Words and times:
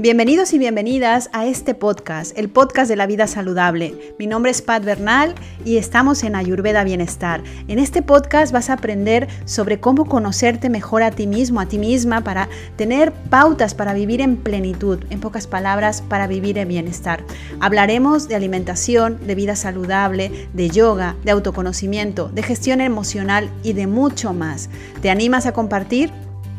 Bienvenidos 0.00 0.54
y 0.54 0.58
bienvenidas 0.58 1.28
a 1.34 1.44
este 1.44 1.74
podcast, 1.74 2.32
el 2.38 2.48
podcast 2.48 2.88
de 2.88 2.96
la 2.96 3.06
vida 3.06 3.26
saludable. 3.26 4.14
Mi 4.18 4.26
nombre 4.26 4.50
es 4.50 4.62
Pat 4.62 4.82
Bernal 4.82 5.34
y 5.62 5.76
estamos 5.76 6.24
en 6.24 6.36
Ayurveda 6.36 6.84
Bienestar. 6.84 7.42
En 7.68 7.78
este 7.78 8.00
podcast 8.00 8.50
vas 8.50 8.70
a 8.70 8.72
aprender 8.72 9.28
sobre 9.44 9.78
cómo 9.78 10.06
conocerte 10.06 10.70
mejor 10.70 11.02
a 11.02 11.10
ti 11.10 11.26
mismo, 11.26 11.60
a 11.60 11.66
ti 11.66 11.76
misma, 11.76 12.24
para 12.24 12.48
tener 12.76 13.12
pautas 13.12 13.74
para 13.74 13.92
vivir 13.92 14.22
en 14.22 14.38
plenitud, 14.38 15.04
en 15.10 15.20
pocas 15.20 15.46
palabras, 15.46 16.00
para 16.00 16.26
vivir 16.26 16.56
en 16.56 16.68
bienestar. 16.68 17.22
Hablaremos 17.60 18.26
de 18.26 18.36
alimentación, 18.36 19.18
de 19.26 19.34
vida 19.34 19.54
saludable, 19.54 20.48
de 20.54 20.70
yoga, 20.70 21.16
de 21.24 21.32
autoconocimiento, 21.32 22.30
de 22.30 22.42
gestión 22.42 22.80
emocional 22.80 23.50
y 23.62 23.74
de 23.74 23.86
mucho 23.86 24.32
más. 24.32 24.70
¿Te 25.02 25.10
animas 25.10 25.44
a 25.44 25.52
compartir? 25.52 26.10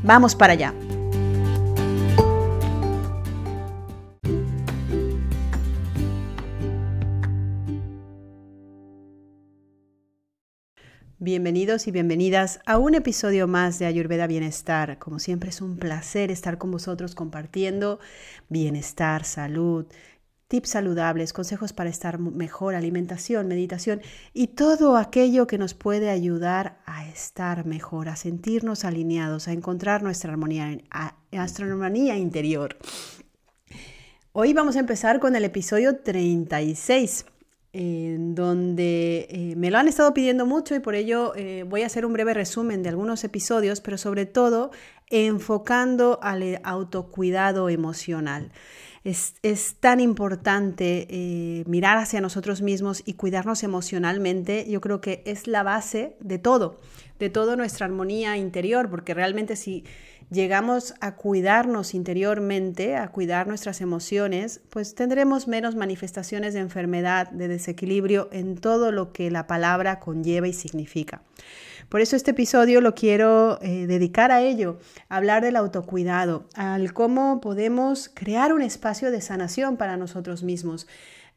Vamos 0.04 0.36
para 0.36 0.54
allá. 0.54 0.76
Bienvenidos 11.24 11.86
y 11.86 11.92
bienvenidas 11.92 12.62
a 12.66 12.80
un 12.80 12.96
episodio 12.96 13.48
más 13.48 13.78
de 13.78 13.86
Ayurveda 13.86 14.26
Bienestar. 14.26 14.98
Como 14.98 15.20
siempre 15.20 15.52
es 15.52 15.62
un 15.62 15.78
placer 15.78 16.32
estar 16.32 16.58
con 16.58 16.72
vosotros 16.72 17.14
compartiendo 17.14 18.00
bienestar, 18.50 19.24
salud, 19.24 19.86
tips 20.48 20.70
saludables, 20.70 21.32
consejos 21.32 21.74
para 21.74 21.92
estar 21.92 22.18
mejor, 22.18 22.74
alimentación, 22.74 23.48
meditación 23.48 24.02
y 24.34 24.48
todo 24.48 24.98
aquello 24.98 25.46
que 25.46 25.60
nos 25.60 25.76
puede 25.76 26.10
ayudar 26.10 26.80
a 26.88 27.08
estar 27.08 27.68
mejor, 27.68 28.10
a 28.10 28.16
sentirnos 28.16 28.84
alineados, 28.84 29.48
a 29.48 29.52
encontrar 29.52 30.02
nuestra 30.02 30.32
armonía, 30.32 30.76
nuestra 31.32 31.68
armonía 31.68 32.18
interior. 32.18 32.78
Hoy 34.32 34.54
vamos 34.54 34.76
a 34.76 34.80
empezar 34.80 35.20
con 35.20 35.36
el 35.36 35.46
episodio 35.46 35.98
36 35.98 37.26
en 37.74 38.36
donde 38.36 39.28
eh, 39.30 39.56
me 39.56 39.72
lo 39.72 39.78
han 39.78 39.88
estado 39.88 40.14
pidiendo 40.14 40.46
mucho 40.46 40.76
y 40.76 40.80
por 40.80 40.96
ello 40.96 41.34
eh, 41.36 41.64
voy 41.68 41.84
a 41.84 41.86
hacer 41.86 42.06
un 42.06 42.14
breve 42.14 42.34
resumen 42.34 42.84
de 42.84 42.90
algunos 42.90 43.24
episodios, 43.24 43.80
pero 43.80 43.98
sobre 43.98 44.26
todo 44.26 44.72
enfocando 45.10 46.20
al 46.22 46.60
autocuidado 46.64 47.70
emocional. 47.70 48.52
Es, 49.04 49.34
tan 49.80 50.00
importante 50.00 51.08
eh, 51.10 51.64
mirar 51.66 51.98
hacia 51.98 52.22
nosotros 52.22 52.62
mismos 52.62 53.02
y 53.04 53.14
cuidarnos 53.14 53.64
emocionalmente. 53.64 54.70
Yo 54.70 54.80
creo 54.80 55.02
que 55.02 55.24
es 55.26 55.48
la 55.48 55.64
base 55.64 56.16
de 56.20 56.38
todo, 56.38 56.80
de 57.18 57.32
toda 57.32 57.56
nuestra 57.56 57.88
armonía 57.88 58.38
interior, 58.38 58.92
porque 58.92 59.16
realmente 59.16 59.56
si 59.56 59.86
llegamos 60.32 60.96
a 61.02 61.16
cuidarnos 61.16 61.94
interiormente, 61.94 62.96
a 62.96 63.10
cuidar 63.10 63.48
nuestras 63.48 63.82
emociones, 63.82 64.62
pues 64.70 64.96
tendremos 64.96 65.48
menos 65.48 65.76
manifestaciones 65.76 66.54
de 66.54 66.62
enfermedad, 66.62 67.30
de 67.30 67.50
desequilibrio 67.50 68.30
en 68.32 68.56
todo 68.56 68.92
lo 68.92 69.12
que 69.12 69.30
la 69.30 69.46
palabra 69.46 70.00
conlleva 70.00 70.48
y 70.48 70.54
significa. 70.54 71.22
Por 71.90 72.00
eso 72.00 72.16
este 72.16 72.32
episodio 72.32 72.80
lo 72.80 72.96
quiero 72.96 73.60
eh, 73.62 73.86
dedicar 73.86 74.32
a 74.32 74.42
ello, 74.42 74.80
a 75.10 75.18
hablar 75.18 75.44
del 75.44 75.58
autocuidado, 75.58 76.48
al 76.56 76.94
cómo 76.94 77.42
podemos 77.42 78.10
crear 78.14 78.54
un 78.54 78.62
espacio 78.62 79.12
de 79.12 79.20
sanación 79.20 79.76
para 79.76 79.98
nosotros 79.98 80.44
mismos, 80.44 80.88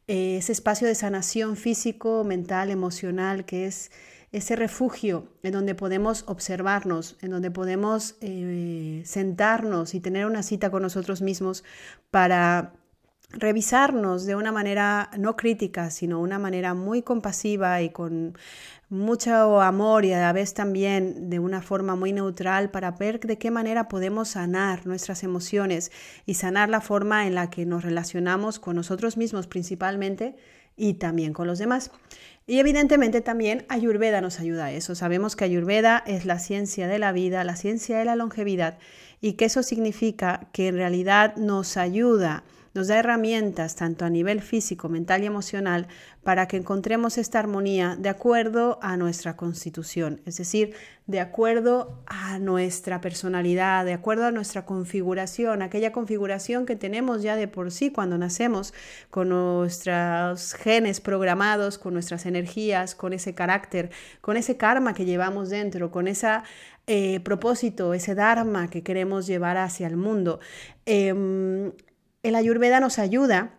eh, 0.06 0.36
ese 0.36 0.52
espacio 0.52 0.86
de 0.86 0.94
sanación 0.94 1.56
físico, 1.56 2.22
mental, 2.22 2.70
emocional, 2.70 3.44
que 3.44 3.66
es 3.66 3.90
ese 4.34 4.56
refugio 4.56 5.28
en 5.44 5.52
donde 5.52 5.76
podemos 5.76 6.24
observarnos, 6.26 7.16
en 7.22 7.30
donde 7.30 7.52
podemos 7.52 8.16
eh, 8.20 9.02
sentarnos 9.04 9.94
y 9.94 10.00
tener 10.00 10.26
una 10.26 10.42
cita 10.42 10.70
con 10.70 10.82
nosotros 10.82 11.22
mismos 11.22 11.62
para 12.10 12.72
revisarnos 13.30 14.26
de 14.26 14.34
una 14.34 14.50
manera 14.50 15.10
no 15.18 15.36
crítica, 15.36 15.90
sino 15.90 16.20
una 16.20 16.40
manera 16.40 16.74
muy 16.74 17.02
compasiva 17.02 17.80
y 17.82 17.90
con 17.90 18.36
mucho 18.88 19.60
amor 19.60 20.04
y 20.04 20.12
a 20.12 20.20
la 20.20 20.32
vez 20.32 20.52
también 20.52 21.30
de 21.30 21.38
una 21.38 21.62
forma 21.62 21.94
muy 21.94 22.12
neutral 22.12 22.70
para 22.70 22.90
ver 22.90 23.20
de 23.20 23.38
qué 23.38 23.52
manera 23.52 23.88
podemos 23.88 24.30
sanar 24.30 24.86
nuestras 24.86 25.22
emociones 25.22 25.92
y 26.26 26.34
sanar 26.34 26.68
la 26.68 26.80
forma 26.80 27.26
en 27.26 27.34
la 27.34 27.50
que 27.50 27.66
nos 27.66 27.84
relacionamos 27.84 28.58
con 28.58 28.76
nosotros 28.76 29.16
mismos 29.16 29.46
principalmente 29.46 30.36
y 30.76 30.94
también 30.94 31.32
con 31.32 31.46
los 31.46 31.58
demás. 31.58 31.90
Y 32.46 32.58
evidentemente 32.58 33.22
también 33.22 33.64
Ayurveda 33.68 34.20
nos 34.20 34.38
ayuda 34.38 34.66
a 34.66 34.72
eso. 34.72 34.94
Sabemos 34.94 35.34
que 35.34 35.44
Ayurveda 35.44 36.02
es 36.06 36.26
la 36.26 36.38
ciencia 36.38 36.88
de 36.88 36.98
la 36.98 37.12
vida, 37.12 37.42
la 37.44 37.56
ciencia 37.56 37.98
de 37.98 38.04
la 38.04 38.16
longevidad 38.16 38.78
y 39.20 39.34
que 39.34 39.46
eso 39.46 39.62
significa 39.62 40.48
que 40.52 40.68
en 40.68 40.76
realidad 40.76 41.36
nos 41.36 41.78
ayuda 41.78 42.44
nos 42.74 42.88
da 42.88 42.98
herramientas 42.98 43.76
tanto 43.76 44.04
a 44.04 44.10
nivel 44.10 44.42
físico, 44.42 44.88
mental 44.88 45.22
y 45.22 45.26
emocional 45.26 45.86
para 46.24 46.48
que 46.48 46.56
encontremos 46.56 47.18
esta 47.18 47.38
armonía 47.38 47.96
de 47.98 48.08
acuerdo 48.08 48.78
a 48.82 48.96
nuestra 48.96 49.36
constitución, 49.36 50.20
es 50.26 50.36
decir, 50.36 50.74
de 51.06 51.20
acuerdo 51.20 52.02
a 52.06 52.38
nuestra 52.38 53.00
personalidad, 53.00 53.84
de 53.84 53.92
acuerdo 53.92 54.24
a 54.24 54.30
nuestra 54.30 54.64
configuración, 54.64 55.62
aquella 55.62 55.92
configuración 55.92 56.64
que 56.64 56.76
tenemos 56.76 57.22
ya 57.22 57.36
de 57.36 57.46
por 57.46 57.70
sí 57.70 57.90
cuando 57.90 58.16
nacemos, 58.16 58.72
con 59.10 59.28
nuestros 59.28 60.54
genes 60.54 61.00
programados, 61.00 61.78
con 61.78 61.92
nuestras 61.92 62.26
energías, 62.26 62.94
con 62.94 63.12
ese 63.12 63.34
carácter, 63.34 63.90
con 64.20 64.36
ese 64.36 64.56
karma 64.56 64.94
que 64.94 65.04
llevamos 65.04 65.50
dentro, 65.50 65.90
con 65.90 66.08
ese 66.08 66.28
eh, 66.86 67.20
propósito, 67.20 67.94
ese 67.94 68.14
dharma 68.14 68.68
que 68.68 68.82
queremos 68.82 69.26
llevar 69.26 69.58
hacia 69.58 69.86
el 69.86 69.96
mundo. 69.96 70.40
Em, 70.86 71.72
el 72.24 72.34
ayurveda 72.34 72.80
nos 72.80 72.98
ayuda 72.98 73.54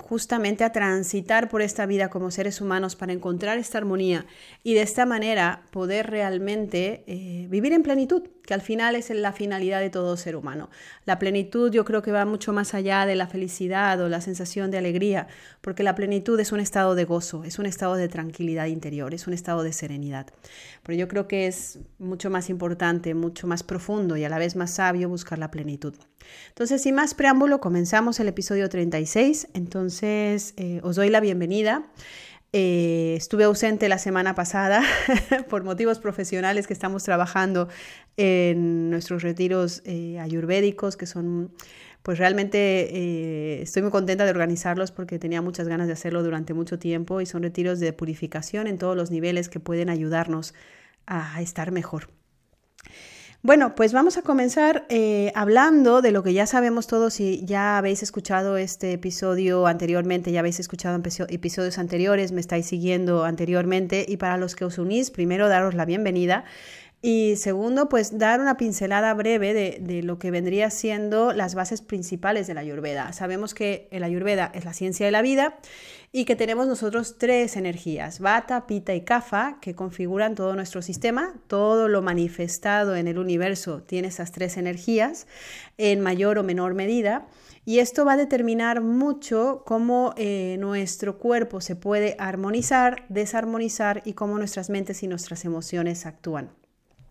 justamente 0.00 0.64
a 0.64 0.72
transitar 0.72 1.48
por 1.48 1.62
esta 1.62 1.86
vida 1.86 2.08
como 2.08 2.30
seres 2.30 2.60
humanos 2.60 2.96
para 2.96 3.12
encontrar 3.12 3.58
esta 3.58 3.78
armonía 3.78 4.26
y 4.62 4.74
de 4.74 4.82
esta 4.82 5.06
manera 5.06 5.62
poder 5.70 6.10
realmente 6.10 7.04
eh, 7.06 7.46
vivir 7.48 7.72
en 7.72 7.82
plenitud, 7.82 8.22
que 8.48 8.54
al 8.54 8.62
final 8.62 8.96
es 8.96 9.10
la 9.10 9.34
finalidad 9.34 9.78
de 9.78 9.90
todo 9.90 10.16
ser 10.16 10.34
humano. 10.34 10.70
La 11.04 11.18
plenitud 11.18 11.70
yo 11.70 11.84
creo 11.84 12.00
que 12.00 12.12
va 12.12 12.24
mucho 12.24 12.54
más 12.54 12.72
allá 12.72 13.04
de 13.04 13.14
la 13.14 13.26
felicidad 13.26 14.00
o 14.00 14.08
la 14.08 14.22
sensación 14.22 14.70
de 14.70 14.78
alegría, 14.78 15.26
porque 15.60 15.82
la 15.82 15.94
plenitud 15.94 16.40
es 16.40 16.50
un 16.50 16.58
estado 16.58 16.94
de 16.94 17.04
gozo, 17.04 17.44
es 17.44 17.58
un 17.58 17.66
estado 17.66 17.96
de 17.96 18.08
tranquilidad 18.08 18.64
interior, 18.64 19.12
es 19.12 19.26
un 19.26 19.34
estado 19.34 19.62
de 19.64 19.74
serenidad. 19.74 20.28
Pero 20.82 20.98
yo 20.98 21.08
creo 21.08 21.28
que 21.28 21.46
es 21.46 21.80
mucho 21.98 22.30
más 22.30 22.48
importante, 22.48 23.12
mucho 23.12 23.46
más 23.46 23.62
profundo 23.62 24.16
y 24.16 24.24
a 24.24 24.30
la 24.30 24.38
vez 24.38 24.56
más 24.56 24.70
sabio 24.70 25.10
buscar 25.10 25.38
la 25.38 25.50
plenitud. 25.50 25.92
Entonces, 26.48 26.80
sin 26.80 26.94
más 26.94 27.12
preámbulo, 27.12 27.60
comenzamos 27.60 28.18
el 28.18 28.28
episodio 28.28 28.70
36. 28.70 29.48
Entonces, 29.52 30.54
eh, 30.56 30.80
os 30.82 30.96
doy 30.96 31.10
la 31.10 31.20
bienvenida. 31.20 31.84
Eh, 32.54 33.12
estuve 33.18 33.44
ausente 33.44 33.90
la 33.90 33.98
semana 33.98 34.34
pasada 34.34 34.82
por 35.50 35.64
motivos 35.64 35.98
profesionales 35.98 36.66
que 36.66 36.72
estamos 36.72 37.04
trabajando 37.04 37.68
en 38.18 38.90
nuestros 38.90 39.22
retiros 39.22 39.80
eh, 39.86 40.18
ayurvédicos, 40.18 40.98
que 40.98 41.06
son, 41.06 41.52
pues 42.02 42.18
realmente 42.18 43.62
estoy 43.62 43.82
muy 43.82 43.90
contenta 43.90 44.24
de 44.24 44.30
organizarlos 44.30 44.92
porque 44.92 45.18
tenía 45.18 45.40
muchas 45.40 45.68
ganas 45.68 45.86
de 45.86 45.94
hacerlo 45.94 46.22
durante 46.22 46.52
mucho 46.52 46.78
tiempo 46.78 47.22
y 47.22 47.26
son 47.26 47.42
retiros 47.42 47.80
de 47.80 47.94
purificación 47.94 48.66
en 48.66 48.76
todos 48.76 48.96
los 48.96 49.10
niveles 49.10 49.48
que 49.48 49.60
pueden 49.60 49.88
ayudarnos 49.88 50.54
a 51.06 51.40
estar 51.40 51.72
mejor. 51.72 52.08
Bueno, 53.40 53.76
pues 53.76 53.92
vamos 53.92 54.18
a 54.18 54.22
comenzar 54.22 54.84
eh, 54.88 55.30
hablando 55.36 56.02
de 56.02 56.10
lo 56.10 56.24
que 56.24 56.32
ya 56.32 56.44
sabemos 56.44 56.88
todos. 56.88 57.14
Si 57.14 57.44
ya 57.44 57.78
habéis 57.78 58.02
escuchado 58.02 58.56
este 58.56 58.92
episodio 58.92 59.68
anteriormente, 59.68 60.32
ya 60.32 60.40
habéis 60.40 60.58
escuchado 60.58 61.00
episodios 61.28 61.78
anteriores, 61.78 62.32
me 62.32 62.40
estáis 62.40 62.66
siguiendo 62.66 63.24
anteriormente. 63.24 64.04
Y 64.08 64.16
para 64.16 64.38
los 64.38 64.56
que 64.56 64.64
os 64.64 64.78
unís, 64.78 65.12
primero 65.12 65.48
daros 65.48 65.74
la 65.74 65.84
bienvenida. 65.84 66.44
Y 67.00 67.36
segundo, 67.36 67.88
pues 67.88 68.18
dar 68.18 68.40
una 68.40 68.56
pincelada 68.56 69.14
breve 69.14 69.54
de, 69.54 70.02
lo 70.02 70.18
que 70.18 70.32
vendría 70.32 70.68
siendo 70.68 71.32
las 71.32 71.54
bases 71.54 71.80
principales 71.80 72.48
de 72.48 72.54
la 72.54 72.60
Ayurveda. 72.62 73.12
Sabemos 73.12 73.54
que 73.54 73.86
el 73.92 74.02
Ayurveda 74.02 74.50
es 74.52 74.64
la 74.64 74.72
ciencia 74.72 75.06
de 75.06 75.12
la 75.12 75.22
vida 75.22 75.58
y 76.10 76.24
que 76.24 76.34
tenemos 76.34 76.66
nosotros 76.66 77.16
tres 77.16 77.56
energías, 77.56 78.18
Vata, 78.18 78.66
Pita 78.66 78.96
y 78.96 79.02
Kapha, 79.02 79.58
que 79.60 79.76
configuran 79.76 80.34
todo 80.34 80.56
nuestro 80.56 80.82
sistema. 80.82 81.34
Todo 81.46 81.86
lo 81.86 82.02
manifestado 82.02 82.96
en 82.96 83.06
el 83.06 83.18
universo 83.18 83.82
tiene 83.82 84.08
esas 84.08 84.32
tres 84.32 84.56
energías 84.56 85.28
en 85.76 86.00
mayor 86.00 86.38
o 86.38 86.42
menor 86.42 86.74
medida. 86.74 87.28
Y 87.64 87.78
esto 87.78 88.04
va 88.06 88.14
a 88.14 88.16
determinar 88.16 88.80
mucho 88.80 89.62
cómo 89.64 90.14
eh, 90.16 90.56
nuestro 90.58 91.18
cuerpo 91.18 91.60
se 91.60 91.76
puede 91.76 92.16
armonizar, 92.18 93.04
desarmonizar 93.08 94.02
y 94.04 94.14
cómo 94.14 94.36
nuestras 94.36 94.68
mentes 94.68 95.04
y 95.04 95.06
nuestras 95.06 95.44
emociones 95.44 96.04
actúan. 96.04 96.50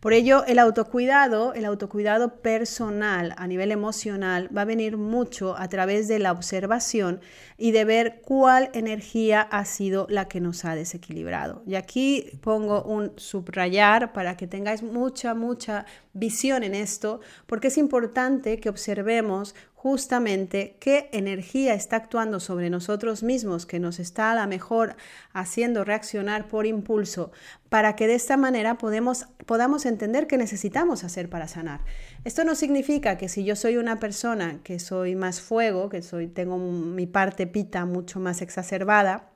Por 0.00 0.14
ello, 0.14 0.44
el 0.46 0.58
autocuidado, 0.58 1.52
el 1.52 1.66
autocuidado 1.66 2.40
personal 2.40 3.34
a 3.36 3.46
nivel 3.46 3.70
emocional 3.70 4.48
va 4.56 4.62
a 4.62 4.64
venir 4.64 4.96
mucho 4.96 5.58
a 5.58 5.68
través 5.68 6.08
de 6.08 6.18
la 6.18 6.32
observación 6.32 7.20
y 7.58 7.72
de 7.72 7.84
ver 7.84 8.22
cuál 8.24 8.70
energía 8.72 9.42
ha 9.42 9.66
sido 9.66 10.06
la 10.08 10.26
que 10.26 10.40
nos 10.40 10.64
ha 10.64 10.74
desequilibrado. 10.74 11.62
Y 11.66 11.74
aquí 11.74 12.38
pongo 12.40 12.82
un 12.82 13.12
subrayar 13.16 14.14
para 14.14 14.38
que 14.38 14.46
tengáis 14.46 14.82
mucha, 14.82 15.34
mucha 15.34 15.84
visión 16.14 16.62
en 16.62 16.74
esto, 16.74 17.20
porque 17.46 17.68
es 17.68 17.76
importante 17.76 18.58
que 18.58 18.70
observemos 18.70 19.54
justamente 19.74 20.76
qué 20.78 21.08
energía 21.12 21.72
está 21.72 21.96
actuando 21.96 22.38
sobre 22.38 22.68
nosotros 22.68 23.22
mismos, 23.22 23.64
que 23.64 23.80
nos 23.80 23.98
está 23.98 24.30
a 24.30 24.34
la 24.34 24.46
mejor 24.46 24.94
haciendo 25.32 25.84
reaccionar 25.84 26.48
por 26.48 26.66
impulso, 26.66 27.32
para 27.70 27.96
que 27.96 28.06
de 28.06 28.14
esta 28.14 28.36
manera 28.36 28.76
podemos, 28.76 29.26
podamos 29.46 29.86
entender 29.90 30.26
qué 30.26 30.38
necesitamos 30.38 31.04
hacer 31.04 31.28
para 31.28 31.46
sanar. 31.48 31.80
Esto 32.24 32.44
no 32.44 32.54
significa 32.54 33.18
que 33.18 33.28
si 33.28 33.44
yo 33.44 33.56
soy 33.56 33.76
una 33.76 34.00
persona 34.00 34.60
que 34.64 34.78
soy 34.78 35.14
más 35.14 35.40
fuego, 35.40 35.90
que 35.90 36.00
soy, 36.00 36.28
tengo 36.28 36.56
mi 36.56 37.06
parte 37.06 37.46
pita 37.46 37.84
mucho 37.84 38.18
más 38.20 38.40
exacerbada, 38.40 39.30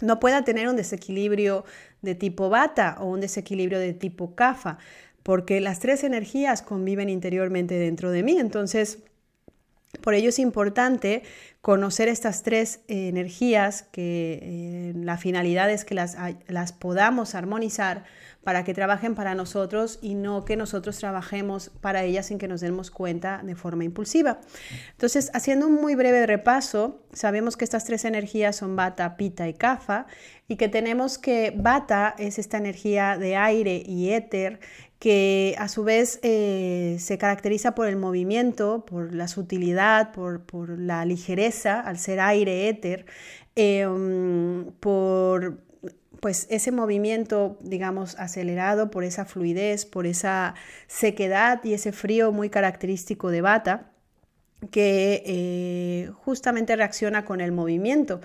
no 0.00 0.20
pueda 0.20 0.44
tener 0.44 0.68
un 0.68 0.76
desequilibrio 0.76 1.64
de 2.02 2.14
tipo 2.14 2.48
bata 2.48 2.96
o 3.00 3.06
un 3.06 3.20
desequilibrio 3.20 3.78
de 3.80 3.94
tipo 3.94 4.34
kafa, 4.34 4.78
porque 5.22 5.60
las 5.60 5.80
tres 5.80 6.04
energías 6.04 6.62
conviven 6.62 7.08
interiormente 7.08 7.74
dentro 7.74 8.10
de 8.10 8.22
mí. 8.22 8.38
Entonces, 8.38 9.00
por 10.00 10.14
ello 10.14 10.28
es 10.28 10.38
importante 10.38 11.22
conocer 11.60 12.08
estas 12.08 12.42
tres 12.42 12.80
eh, 12.88 13.08
energías 13.08 13.82
que 13.82 14.38
eh, 14.42 14.92
la 14.96 15.16
finalidad 15.16 15.70
es 15.70 15.84
que 15.84 15.94
las, 15.94 16.16
las 16.46 16.72
podamos 16.72 17.34
armonizar 17.34 18.04
para 18.48 18.64
que 18.64 18.72
trabajen 18.72 19.14
para 19.14 19.34
nosotros 19.34 19.98
y 20.00 20.14
no 20.14 20.46
que 20.46 20.56
nosotros 20.56 20.96
trabajemos 20.96 21.70
para 21.82 22.04
ellas 22.04 22.24
sin 22.24 22.38
que 22.38 22.48
nos 22.48 22.62
demos 22.62 22.90
cuenta 22.90 23.42
de 23.44 23.54
forma 23.54 23.84
impulsiva. 23.84 24.40
Entonces, 24.92 25.30
haciendo 25.34 25.66
un 25.66 25.74
muy 25.74 25.94
breve 25.94 26.24
repaso, 26.24 27.02
sabemos 27.12 27.58
que 27.58 27.66
estas 27.66 27.84
tres 27.84 28.06
energías 28.06 28.56
son 28.56 28.74
Bata, 28.74 29.18
Pita 29.18 29.46
y 29.48 29.52
Kapha 29.52 30.06
y 30.48 30.56
que 30.56 30.70
tenemos 30.70 31.18
que 31.18 31.52
Bata 31.54 32.14
es 32.16 32.38
esta 32.38 32.56
energía 32.56 33.18
de 33.18 33.36
aire 33.36 33.82
y 33.84 34.12
éter 34.12 34.60
que 34.98 35.54
a 35.58 35.68
su 35.68 35.84
vez 35.84 36.18
eh, 36.22 36.96
se 37.00 37.18
caracteriza 37.18 37.74
por 37.74 37.86
el 37.86 37.96
movimiento, 37.96 38.86
por 38.86 39.14
la 39.14 39.28
sutilidad, 39.28 40.12
por, 40.12 40.70
la 40.70 41.04
ligereza, 41.04 41.80
al 41.80 41.98
ser 41.98 42.18
aire, 42.18 42.70
éter, 42.70 43.04
em, 43.56 44.72
por 44.80 45.67
pues 46.20 46.46
ese 46.50 46.72
movimiento, 46.72 47.56
digamos, 47.60 48.18
acelerado, 48.18 48.90
por 48.90 49.04
esa 49.04 49.24
fluidez, 49.24 49.86
por 49.86 50.06
esa 50.06 50.54
sequedad 50.86 51.62
y 51.64 51.74
ese 51.74 51.92
frío 51.92 52.32
muy 52.32 52.50
característico 52.50 53.30
de 53.30 53.40
bata 53.40 53.92
que 54.72 55.22
eh, 55.24 56.10
justamente 56.24 56.74
reacciona 56.74 57.24
con 57.24 57.40
el 57.40 57.52
movimiento. 57.52 58.20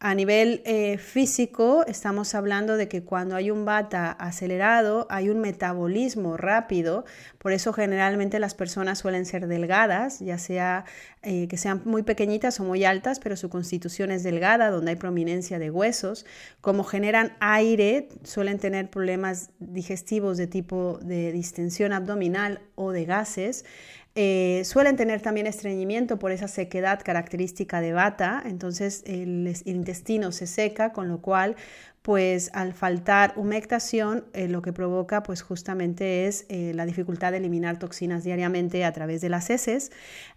A 0.00 0.14
nivel 0.14 0.60
eh, 0.66 0.98
físico, 0.98 1.84
estamos 1.86 2.34
hablando 2.34 2.76
de 2.76 2.88
que 2.88 3.04
cuando 3.04 3.36
hay 3.36 3.50
un 3.50 3.64
bata 3.64 4.10
acelerado, 4.12 5.06
hay 5.08 5.30
un 5.30 5.40
metabolismo 5.40 6.36
rápido, 6.36 7.04
por 7.38 7.52
eso 7.52 7.72
generalmente 7.72 8.38
las 8.38 8.54
personas 8.54 8.98
suelen 8.98 9.24
ser 9.24 9.46
delgadas, 9.46 10.18
ya 10.20 10.36
sea 10.36 10.84
eh, 11.22 11.48
que 11.48 11.56
sean 11.56 11.80
muy 11.86 12.02
pequeñitas 12.02 12.60
o 12.60 12.64
muy 12.64 12.84
altas, 12.84 13.18
pero 13.18 13.34
su 13.36 13.48
constitución 13.48 14.10
es 14.10 14.22
delgada, 14.22 14.70
donde 14.70 14.90
hay 14.90 14.96
prominencia 14.96 15.58
de 15.58 15.70
huesos. 15.70 16.26
Como 16.60 16.84
generan 16.84 17.32
aire, 17.40 18.08
suelen 18.24 18.58
tener 18.58 18.90
problemas 18.90 19.50
digestivos 19.58 20.36
de 20.36 20.46
tipo 20.46 20.98
de 21.02 21.32
distensión 21.32 21.94
abdominal 21.94 22.60
o 22.74 22.90
de 22.92 23.06
gases. 23.06 23.64
Eh, 24.16 24.62
suelen 24.64 24.94
tener 24.96 25.20
también 25.22 25.48
estreñimiento 25.48 26.20
por 26.20 26.30
esa 26.30 26.46
sequedad 26.46 27.00
característica 27.02 27.80
de 27.80 27.92
bata, 27.92 28.40
entonces 28.46 29.02
el, 29.06 29.52
intestino 29.64 30.30
se 30.30 30.46
seca, 30.46 30.92
con 30.92 31.08
lo 31.08 31.20
cual 31.20 31.56
pues 32.02 32.50
al 32.52 32.74
faltar 32.74 33.32
humectación 33.36 34.24
eh, 34.34 34.46
lo 34.46 34.62
que 34.62 34.72
provoca 34.72 35.22
pues 35.22 35.42
justamente 35.42 36.26
es 36.26 36.46
eh, 36.48 36.72
la 36.74 36.86
dificultad 36.86 37.32
de 37.32 37.38
eliminar 37.38 37.78
toxinas 37.78 38.22
diariamente 38.22 38.84
a 38.84 38.92
través 38.92 39.20
de 39.20 39.30
las 39.30 39.50
heces. 39.50 39.90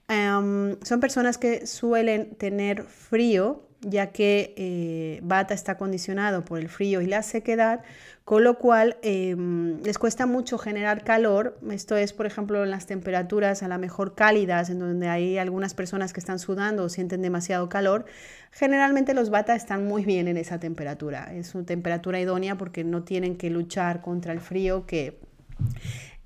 Son 0.07 0.99
personas 1.01 1.37
que 1.37 1.67
suelen 1.67 2.35
tener 2.35 2.83
frío 2.83 3.66
ya 3.81 4.11
que 4.11 5.19
Bata 5.23 5.53
está 5.53 5.77
condicionado 5.77 6.43
por 6.43 6.59
el 6.59 6.69
frío 6.69 7.01
y 7.01 7.05
la 7.05 7.21
sequedad, 7.21 7.83
con 8.27 8.43
lo 8.43 8.57
cual 8.57 8.97
em, 9.03 9.81
les 9.83 9.97
cuesta 9.97 10.25
mucho 10.25 10.57
generar 10.57 11.05
calor. 11.05 11.57
Esto 11.71 11.95
es, 11.95 12.11
por 12.11 12.25
ejemplo, 12.25 12.63
en 12.63 12.71
las 12.71 12.85
temperaturas 12.85 13.63
a 13.63 13.69
lo 13.69 13.79
mejor 13.79 14.15
cálidas, 14.15 14.69
en 14.69 14.79
donde 14.79 15.07
hay 15.07 15.37
algunas 15.37 15.73
personas 15.73 16.11
que 16.11 16.19
están 16.19 16.37
sudando 16.37 16.83
o 16.83 16.89
sienten 16.89 17.21
demasiado 17.21 17.69
calor. 17.69 18.05
Generalmente 18.51 19.13
los 19.13 19.29
bata 19.29 19.55
están 19.55 19.87
muy 19.87 20.03
bien 20.03 20.27
en 20.27 20.35
esa 20.35 20.59
temperatura. 20.59 21.33
Es 21.33 21.55
una 21.55 21.65
temperatura 21.65 22.19
idónea 22.19 22.57
porque 22.57 22.83
no 22.83 23.03
tienen 23.03 23.37
que 23.37 23.49
luchar 23.49 24.01
contra 24.01 24.33
el 24.33 24.41
frío 24.41 24.85
que 24.85 25.19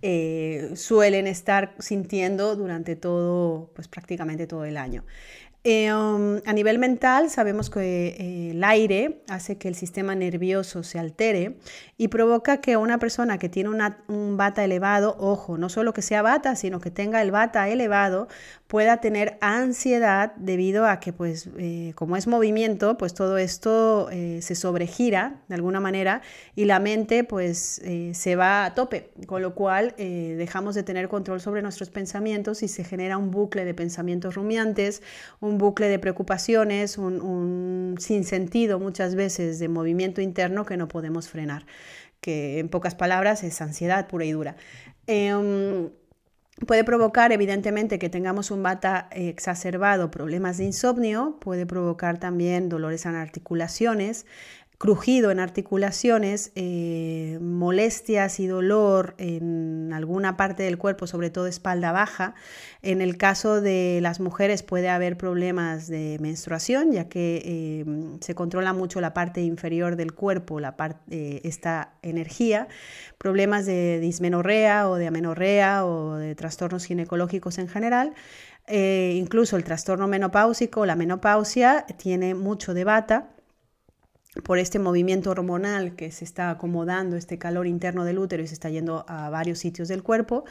eh, 0.01 0.71
suelen 0.73 1.27
estar 1.27 1.75
sintiendo 1.77 2.55
durante 2.55 2.95
todo, 2.95 3.69
pues 3.75 3.87
prácticamente 3.87 4.47
todo 4.47 4.65
el 4.65 4.77
año. 4.77 5.03
Eh, 5.63 5.93
um, 5.93 6.41
a 6.47 6.53
nivel 6.53 6.79
mental, 6.79 7.29
sabemos 7.29 7.69
que 7.69 8.15
eh, 8.17 8.49
el 8.49 8.63
aire 8.63 9.21
hace 9.29 9.59
que 9.59 9.67
el 9.67 9.75
sistema 9.75 10.15
nervioso 10.15 10.81
se 10.81 10.97
altere 10.97 11.57
y 11.97 12.07
provoca 12.07 12.61
que 12.61 12.77
una 12.77 12.97
persona 12.97 13.37
que 13.37 13.47
tiene 13.47 13.69
un 14.07 14.37
bata 14.37 14.63
elevado, 14.63 15.15
ojo, 15.19 15.59
no 15.59 15.69
solo 15.69 15.93
que 15.93 16.01
sea 16.01 16.23
bata, 16.23 16.55
sino 16.55 16.79
que 16.79 16.89
tenga 16.89 17.21
el 17.21 17.29
bata 17.29 17.69
elevado, 17.69 18.27
pueda 18.71 19.01
tener 19.01 19.37
ansiedad 19.41 20.33
debido 20.37 20.85
a 20.85 21.01
que, 21.01 21.11
pues, 21.11 21.49
eh, 21.57 21.91
como 21.95 22.15
es 22.15 22.25
movimiento, 22.25 22.95
pues 22.97 23.13
todo 23.13 23.37
esto 23.37 24.07
se 24.09 24.55
sobregira 24.55 25.41
de 25.49 25.55
alguna 25.55 25.81
manera 25.81 26.21
y 26.55 26.63
la 26.63 26.79
mente, 26.79 27.25
pues, 27.25 27.81
se 28.13 28.35
va 28.37 28.63
a 28.63 28.73
tope, 28.73 29.11
con 29.25 29.41
lo 29.41 29.55
cual 29.55 29.93
dejamos 29.97 30.73
de 30.75 30.83
tener 30.83 31.09
control 31.09 31.41
sobre 31.41 31.61
nuestros 31.61 31.89
pensamientos 31.89 32.63
y 32.63 32.69
se 32.69 32.85
genera 32.85 33.17
un 33.17 33.29
bucle 33.29 33.65
de 33.65 33.73
pensamientos 33.73 34.35
rumiantes, 34.35 35.01
un 35.41 35.57
bucle 35.57 35.89
de 35.89 35.99
preocupaciones, 35.99 36.97
un, 36.97 37.95
sinsentido 37.99 38.79
muchas 38.79 39.15
veces 39.15 39.59
de 39.59 39.67
movimiento 39.67 40.21
interno 40.21 40.65
que 40.65 40.77
no 40.77 40.87
podemos 40.87 41.27
frenar, 41.27 41.65
que 42.21 42.59
en 42.59 42.69
pocas 42.69 42.95
palabras 42.95 43.43
es 43.43 43.61
ansiedad 43.61 44.07
pura 44.07 44.25
y 44.25 44.31
dura. 44.31 44.55
Em, 45.07 45.89
puede 46.65 46.83
provocar, 46.83 47.31
evidentemente, 47.31 47.99
que 47.99 48.09
tengamos 48.09 48.51
un 48.51 48.63
bata 48.63 49.07
exacerbado, 49.11 50.11
problemas 50.11 50.57
de 50.57 50.65
insomnio, 50.65 51.37
puede 51.39 51.65
provocar 51.65 52.19
también 52.19 52.69
dolores 52.69 53.05
en 53.05 53.15
articulaciones, 53.15 54.25
crujido 54.81 55.29
en 55.29 55.39
articulaciones, 55.39 56.51
eh, 56.55 57.37
molestias 57.39 58.39
y 58.39 58.47
dolor 58.47 59.13
en 59.19 59.93
alguna 59.93 60.37
parte 60.37 60.63
del 60.63 60.79
cuerpo, 60.79 61.05
sobre 61.05 61.29
todo 61.29 61.45
espalda 61.45 61.91
baja. 61.91 62.33
En 62.81 62.99
el 62.99 63.15
caso 63.15 63.61
de 63.61 63.99
las 64.01 64.19
mujeres 64.19 64.63
puede 64.63 64.89
haber 64.89 65.17
problemas 65.17 65.87
de 65.87 66.17
menstruación, 66.19 66.93
ya 66.93 67.07
que 67.09 67.43
eh, 67.45 67.85
se 68.21 68.33
controla 68.33 68.73
mucho 68.73 69.01
la 69.01 69.13
parte 69.13 69.43
inferior 69.43 69.97
del 69.97 70.13
cuerpo, 70.13 70.59
parte, 70.75 71.47
esta 71.47 71.93
energía. 72.01 72.67
Problemas 73.19 73.67
de 73.67 73.99
dismenorrea 73.99 74.89
o 74.89 74.95
de 74.95 75.05
amenorrea 75.05 75.85
o 75.85 76.15
de 76.15 76.33
trastornos 76.33 76.85
ginecológicos 76.85 77.59
en 77.59 77.67
general. 77.67 78.15
Eh, 78.65 79.13
incluso 79.15 79.57
el 79.57 79.63
trastorno 79.63 80.07
menopáusico, 80.07 80.87
la 80.87 80.95
menopausia, 80.95 81.85
tiene 81.99 82.33
mucho 82.33 82.73
de 82.73 82.83
bata 82.83 83.29
por 84.43 84.59
este 84.59 84.79
movimiento 84.79 85.29
hormonal 85.29 85.95
que 85.95 86.11
se 86.11 86.23
está 86.23 86.49
acomodando, 86.49 87.17
este 87.17 87.37
calor 87.37 87.67
interno 87.67 88.05
del 88.05 88.19
útero 88.19 88.43
y 88.43 88.47
se 88.47 88.53
está 88.53 88.69
yendo 88.69 89.05
a 89.07 89.29
varios 89.29 89.59
sitios 89.59 89.87
del 89.87 90.03
cuerpo, 90.03 90.45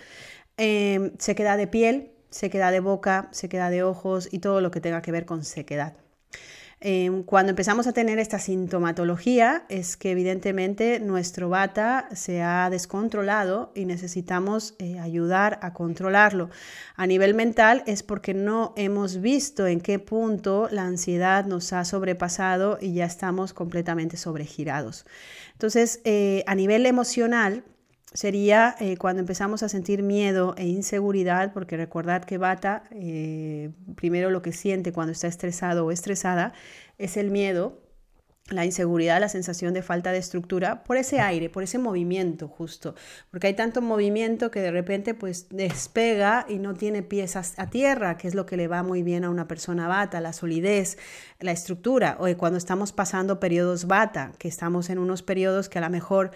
em, 0.57 1.13
se 1.19 1.35
queda 1.35 1.57
de 1.57 1.67
piel, 1.67 2.13
se 2.31 2.51
queda 2.51 2.71
de 2.71 2.81
boca, 2.81 3.29
se 3.33 3.49
queda 3.49 3.71
de 3.71 3.83
ojos 3.83 4.29
y 4.31 4.41
todo 4.41 4.61
lo 4.61 4.71
que 4.71 4.81
tenga 4.81 5.03
que 5.03 5.13
ver 5.13 5.25
con 5.27 5.45
sequedad. 5.45 5.95
Em, 6.83 7.25
cuando 7.25 7.51
empezamos 7.51 7.87
a 7.87 7.93
tener 7.93 8.19
esta 8.19 8.39
sintomatología 8.39 9.65
es 9.69 9.99
que 9.99 10.13
evidentemente 10.13 10.99
nuestro 10.99 11.51
bata 11.51 12.09
se 12.15 12.41
ha 12.41 12.71
descontrolado 12.71 13.71
y 13.75 13.85
necesitamos 13.85 14.77
eh, 14.79 14.99
ayudar 14.99 15.59
a 15.61 15.75
controlarlo. 15.75 16.49
A 16.97 17.07
nivel 17.07 17.35
mental 17.35 17.83
es 17.87 18.03
porque 18.03 18.33
no 18.33 18.73
hemos 18.77 19.21
visto 19.21 19.67
en 19.67 19.83
qué 19.83 19.99
punto 19.99 20.69
la 20.71 20.85
ansiedad 20.85 21.45
nos 21.45 21.75
ha 21.75 21.85
sobrepasado 21.85 22.79
y 22.81 22.95
ya 22.95 23.05
estamos 23.05 23.53
completamente 23.53 24.17
sobregirados. 24.17 25.05
Entonces, 25.53 26.01
eh, 26.05 26.45
a 26.47 26.55
nivel 26.55 26.87
emocional, 26.87 27.63
sería 28.13 28.75
eh, 28.81 28.97
cuando 28.97 29.21
empezamos 29.21 29.63
a 29.63 29.69
sentir 29.69 30.03
miedo 30.03 30.55
e 30.57 30.67
inseguridad, 30.67 31.53
porque 31.53 31.77
recordad 31.77 32.25
que 32.25 32.39
Bata, 32.39 32.85
eh, 32.91 33.71
primero 33.97 34.31
lo 34.31 34.43
que 34.43 34.53
siente 34.53 34.93
cuando 34.93 35.13
está 35.13 35.29
estresado 35.29 35.87
o 35.87 35.91
estresada 35.91 36.53
es 36.99 37.17
el 37.17 37.31
miedo, 37.31 37.81
la 38.51 38.65
inseguridad, 38.65 39.21
la 39.21 39.29
sensación 39.29 39.75
de 39.75 39.83
falta 39.83 40.13
de 40.13 40.19
estructura, 40.19 40.83
por 40.83 40.97
ese 40.97 41.21
aire, 41.21 41.49
por 41.49 41.63
ese 41.63 41.79
movimiento 41.79 42.49
justo, 42.49 42.95
porque 43.31 43.47
hay 43.47 43.55
tanto 43.55 43.81
movimiento 43.81 44.51
que 44.51 44.61
de 44.61 44.73
repente 44.73 45.15
pues 45.15 45.47
despega 45.51 46.47
y 46.49 46.59
no 46.59 46.75
tiene 46.75 47.03
piezas 47.03 47.55
a 47.59 47.71
tierra, 47.71 48.17
que 48.17 48.29
es 48.29 48.35
lo 48.35 48.47
que 48.47 48.57
le 48.57 48.67
va 48.67 48.83
muy 48.83 49.03
bien 49.03 49.25
a 49.25 49.31
una 49.31 49.47
persona 49.47 49.87
bata, 49.87 50.21
la 50.21 50.33
solidez, 50.33 50.99
la 51.39 51.53
estructura, 51.53 52.17
o 52.19 52.27
cuando 52.37 52.59
estamos 52.59 52.93
pasando 52.93 53.41
periodos 53.41 53.87
bata, 53.87 54.33
que 54.39 54.49
estamos 54.49 54.91
en 54.91 54.99
unos 54.99 55.23
periodos 55.23 55.69
que 55.69 55.79
a 55.79 55.83
lo 55.83 55.91
mejor 55.91 56.33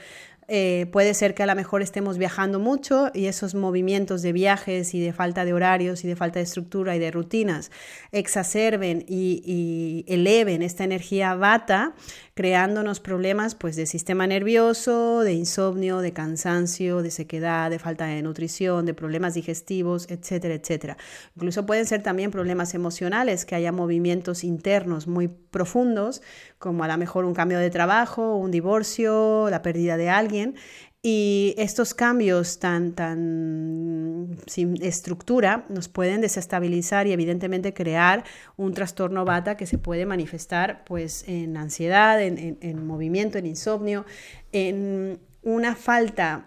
Eh, 0.48 0.86
puede 0.92 1.14
ser 1.14 1.34
que 1.34 1.42
a 1.42 1.46
lo 1.46 1.54
mejor 1.54 1.80
estemos 1.80 2.18
viajando 2.18 2.58
mucho 2.58 3.10
y 3.14 3.26
esos 3.26 3.54
movimientos 3.54 4.20
de 4.22 4.32
viajes 4.32 4.94
y 4.94 5.00
de 5.00 5.12
falta 5.12 5.44
de 5.44 5.54
horarios 5.54 6.04
y 6.04 6.08
de 6.08 6.16
falta 6.16 6.38
de 6.38 6.44
estructura 6.44 6.94
y 6.96 6.98
de 6.98 7.10
rutinas 7.10 7.70
exacerben 8.12 9.04
y, 9.08 10.04
eleven 10.06 10.62
esta 10.62 10.84
energía 10.84 11.34
bata 11.34 11.94
creándonos 12.34 13.00
problemas 13.00 13.54
pues 13.54 13.76
de 13.76 13.86
sistema 13.86 14.26
nervioso, 14.26 15.20
de 15.20 15.32
insomnio, 15.32 16.00
de 16.00 16.12
cansancio, 16.12 17.00
de 17.00 17.10
sequedad, 17.10 17.70
de 17.70 17.78
falta 17.78 18.06
de 18.06 18.20
nutrición, 18.22 18.86
de 18.86 18.92
problemas 18.94 19.34
digestivos, 19.34 20.10
etcétera, 20.10 20.54
etcétera. 20.54 20.96
Incluso 21.36 21.64
pueden 21.64 21.86
ser 21.86 22.02
también 22.02 22.32
problemas 22.32 22.74
emocionales, 22.74 23.44
que 23.44 23.54
haya 23.54 23.70
movimientos 23.70 24.42
internos 24.42 25.06
muy 25.06 25.28
profundos, 25.28 26.22
como 26.64 26.82
a 26.82 26.88
lo 26.88 26.96
mejor 26.96 27.26
un 27.26 27.34
cambio 27.34 27.58
de 27.58 27.68
trabajo, 27.68 28.36
un 28.36 28.50
divorcio, 28.50 29.50
la 29.50 29.60
pérdida 29.60 29.98
de 29.98 30.08
alguien, 30.08 30.54
y 31.02 31.54
estos 31.58 31.92
cambios 31.92 32.58
tan, 32.58 32.94
tan 32.94 34.38
sin 34.46 34.82
estructura 34.82 35.66
nos 35.68 35.88
pueden 35.88 36.22
desestabilizar 36.22 37.06
y 37.06 37.12
evidentemente 37.12 37.74
crear 37.74 38.24
un 38.56 38.72
trastorno 38.72 39.26
bata 39.26 39.58
que 39.58 39.66
se 39.66 39.76
puede 39.76 40.06
manifestar 40.06 40.84
pues, 40.86 41.28
en 41.28 41.58
ansiedad, 41.58 42.22
en, 42.22 42.56
en, 42.58 42.86
movimiento, 42.86 43.36
en 43.36 43.44
insomnio, 43.44 44.06
en 44.50 45.20
una 45.42 45.76
falta 45.76 46.46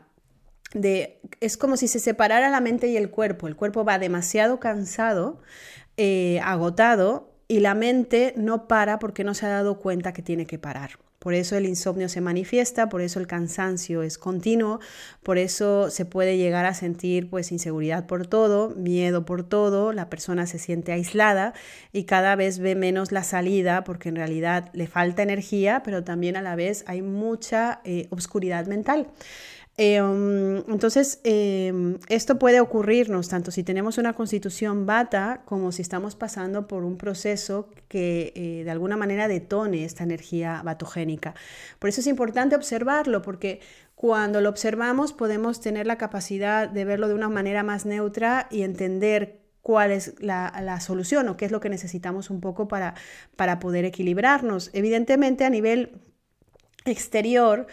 de... 0.73 1.21
Es 1.41 1.57
como 1.57 1.77
si 1.77 1.87
se 1.87 1.99
separara 1.99 2.49
la 2.49 2.59
mente 2.59 2.87
y 2.87 2.97
el 2.97 3.11
cuerpo. 3.11 3.47
El 3.47 3.55
cuerpo 3.55 3.85
va 3.85 3.99
demasiado 3.99 4.59
cansado, 4.59 5.39
eh, 5.95 6.39
agotado, 6.43 7.36
y 7.47 7.59
la 7.59 7.75
mente 7.75 8.33
no 8.35 8.67
para 8.67 8.99
porque 8.99 9.23
no 9.23 9.33
se 9.33 9.45
ha 9.45 9.49
dado 9.49 9.79
cuenta 9.79 10.13
que 10.13 10.21
tiene 10.21 10.45
que 10.45 10.59
parar. 10.59 10.91
Por 11.19 11.33
eso 11.33 11.57
el 11.57 11.65
insomnio 11.65 12.09
se 12.09 12.21
manifiesta, 12.21 12.89
por 12.89 13.01
eso 13.01 13.19
el 13.19 13.25
cansancio 13.25 14.03
es 14.03 14.19
continuo, 14.19 14.79
por 15.23 15.39
eso 15.39 15.89
se 15.89 16.05
puede 16.05 16.37
llegar 16.37 16.65
a 16.65 16.75
sentir 16.75 17.27
pues 17.27 17.51
inseguridad 17.51 18.05
por 18.05 18.27
todo, 18.27 18.69
miedo 18.75 19.25
por 19.25 19.43
todo, 19.43 19.93
la 19.93 20.09
persona 20.09 20.45
se 20.45 20.59
siente 20.59 20.91
aislada 20.91 21.53
y 21.91 22.03
cada 22.03 22.35
vez 22.35 22.59
ve 22.59 22.75
menos 22.75 23.11
la 23.11 23.23
salida 23.23 23.83
porque 23.83 24.09
en 24.09 24.15
realidad 24.15 24.69
le 24.73 24.85
falta 24.85 25.23
energía, 25.23 25.81
pero 25.83 26.03
también 26.03 26.37
a 26.37 26.41
la 26.43 26.55
vez 26.55 26.83
hay 26.87 27.01
mucha 27.01 27.81
eh, 27.83 28.07
obscuridad 28.11 28.67
mental. 28.67 29.07
Em, 29.79 30.57
entonces, 30.69 31.19
em, 31.23 31.99
esto 32.09 32.39
puede 32.39 32.59
ocurrirnos 32.59 33.29
tanto 33.29 33.51
si 33.51 33.63
tenemos 33.63 33.99
una 33.99 34.13
constitución 34.13 34.87
bata 34.87 35.43
como 35.45 35.71
si 35.71 35.83
estamos 35.83 36.15
pasando 36.15 36.67
por 36.67 36.83
un 36.83 36.97
proceso 36.97 37.69
que 37.87 38.33
eh, 38.35 38.63
de 38.63 38.71
alguna 38.71 38.97
manera 38.97 39.27
detone 39.27 39.85
esta 39.85 40.03
energía 40.03 40.63
batogénica. 40.63 41.35
Por 41.77 41.89
eso 41.89 42.01
es 42.01 42.07
importante 42.07 42.55
observarlo, 42.55 43.21
porque 43.21 43.59
cuando 43.93 44.41
lo 44.41 44.49
observamos 44.49 45.13
podemos 45.13 45.61
tener 45.61 45.85
la 45.85 45.97
capacidad 45.99 46.67
de 46.67 46.83
verlo 46.83 47.07
de 47.07 47.13
una 47.13 47.29
manera 47.29 47.61
más 47.61 47.85
neutra 47.85 48.47
y 48.49 48.63
entender 48.63 49.41
cuál 49.61 49.91
es 49.91 50.15
la, 50.19 50.53
la, 50.61 50.79
solución 50.79 51.27
o 51.29 51.37
qué 51.37 51.45
es 51.45 51.51
lo 51.51 51.59
que 51.59 51.69
necesitamos 51.69 52.31
un 52.31 52.41
poco 52.41 52.67
para, 52.67 52.95
para 53.35 53.59
poder 53.59 53.85
equilibrarnos. 53.85 54.71
Evidentemente 54.73 55.45
a 55.45 55.49
nivel 55.51 56.01
exterior, 56.85 57.67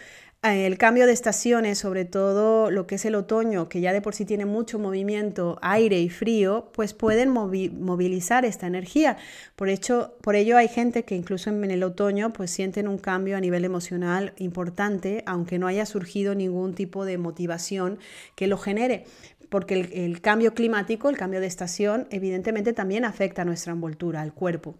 el 0.53 0.77
cambio 0.77 1.07
de 1.07 1.13
estaciones, 1.13 1.79
sobre 1.79 2.05
todo 2.05 2.69
lo 2.69 2.85
que 2.85 2.95
es 2.95 3.05
el 3.05 3.15
otoño, 3.15 3.69
que 3.69 3.81
ya 3.81 3.93
de 3.93 4.01
por 4.01 4.13
sí 4.13 4.25
tiene 4.25 4.45
mucho 4.45 4.77
movimiento, 4.77 5.57
aire 5.61 5.99
y 5.99 6.09
frío, 6.09 6.69
pues 6.73 6.93
pueden 6.93 7.29
movilizar 7.31 8.45
esta 8.45 8.67
energía. 8.67 9.17
Por, 9.55 9.69
hecho, 9.69 10.15
por 10.21 10.35
ello 10.35 10.57
hay 10.57 10.67
gente 10.67 11.03
que 11.03 11.15
incluso 11.15 11.49
en 11.49 11.71
el 11.71 11.83
otoño 11.83 12.33
pues 12.33 12.51
sienten 12.51 12.87
un 12.87 12.97
cambio 12.97 13.37
a 13.37 13.39
nivel 13.39 13.65
emocional 13.65 14.33
importante, 14.37 15.23
aunque 15.25 15.57
no 15.57 15.67
haya 15.67 15.85
surgido 15.85 16.35
ningún 16.35 16.75
tipo 16.75 17.05
de 17.05 17.17
motivación 17.17 17.97
que 18.35 18.47
lo 18.47 18.57
genere 18.57 19.05
porque 19.49 19.75
el, 19.75 19.93
el 19.93 20.21
cambio 20.21 20.53
climático, 20.53 21.09
el 21.09 21.17
cambio 21.17 21.39
de 21.39 21.47
estación, 21.47 22.07
evidentemente 22.09 22.73
también 22.73 23.05
afecta 23.05 23.43
a 23.43 23.45
nuestra 23.45 23.73
envoltura, 23.73 24.21
al 24.21 24.33
cuerpo. 24.33 24.75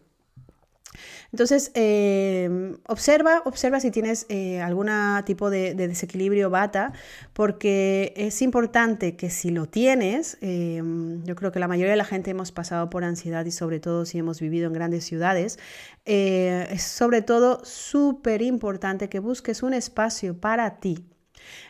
Entonces, 1.32 1.72
eh, 1.74 2.77
observa, 2.88 3.41
observa 3.46 3.79
si 3.79 3.91
tienes 3.91 4.25
eh, 4.29 4.62
algún 4.62 4.89
tipo 5.25 5.50
de, 5.50 5.74
desequilibrio 5.75 6.50
bata, 6.50 6.94
porque 7.34 8.13
es 8.15 8.41
importante 8.41 9.15
que 9.15 9.29
si 9.29 9.50
lo 9.50 9.65
tienes, 9.65 10.38
eh, 10.41 10.82
yo 11.24 11.36
creo 11.36 11.51
que 11.51 11.60
la 11.60 11.67
mayoría 11.67 11.91
de 11.91 11.98
la 11.98 12.05
gente 12.05 12.32
hemos 12.32 12.51
pasado 12.51 12.89
por 12.89 13.03
ansiedad 13.03 13.46
y 13.46 13.51
sobre 13.51 13.79
todo 13.79 14.05
si 14.05 14.20
hemos 14.20 14.39
vivido 14.39 14.67
en 14.67 14.74
grandes 14.74 15.05
ciudades, 15.05 15.60
es 16.05 16.84
sobre 16.84 17.22
todo 17.22 17.63
súper 17.65 18.41
importante 18.41 19.10
que 19.10 19.20
busques 19.20 19.63
un 19.63 19.74
espacio 19.74 20.39
para 20.39 20.79
ti, 20.79 21.03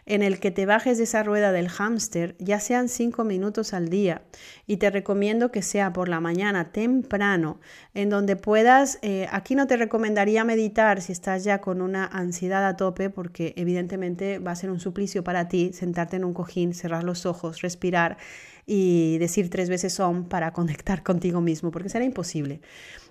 en 0.05 0.21
el 0.21 0.39
que 0.39 0.51
te 0.51 0.65
bajes 0.65 0.97
de 0.97 1.05
esa 1.05 1.23
rueda 1.23 1.51
del 1.51 1.69
hámster, 1.69 2.35
ya 2.39 2.59
sean 2.59 2.89
cinco 2.89 3.23
minutos 3.23 3.73
al 3.73 3.89
día, 3.89 4.21
y 4.67 4.77
te 4.77 4.89
recomiendo 4.89 5.51
que 5.51 5.61
sea 5.61 5.93
por 5.93 6.09
la 6.09 6.19
mañana 6.19 6.71
temprano, 6.71 7.59
en 7.93 8.09
donde 8.09 8.35
puedas, 8.35 8.99
eh, 9.01 9.27
aquí 9.31 9.55
no 9.55 9.67
te 9.67 9.77
recomendaría 9.77 10.43
meditar 10.43 11.01
si 11.01 11.11
estás 11.11 11.43
ya 11.43 11.61
con 11.61 11.81
una 11.81 12.05
ansiedad 12.05 12.65
a 12.65 12.77
tope, 12.77 13.09
porque 13.09 13.53
evidentemente 13.57 14.39
va 14.39 14.51
a 14.51 14.55
ser 14.55 14.71
un 14.71 14.79
suplicio 14.79 15.23
para 15.23 15.47
ti 15.47 15.71
sentarte 15.73 16.17
en 16.17 16.25
un 16.25 16.33
cojín, 16.33 16.73
cerrar 16.73 17.03
los 17.03 17.25
ojos, 17.25 17.61
respirar 17.61 18.17
y 18.65 19.17
decir 19.19 19.49
tres 19.49 19.69
veces 19.69 19.93
son 19.93 20.27
para 20.27 20.51
conectar 20.53 21.03
contigo 21.03 21.41
mismo, 21.41 21.71
porque 21.71 21.89
será 21.89 22.05
imposible. 22.05 22.61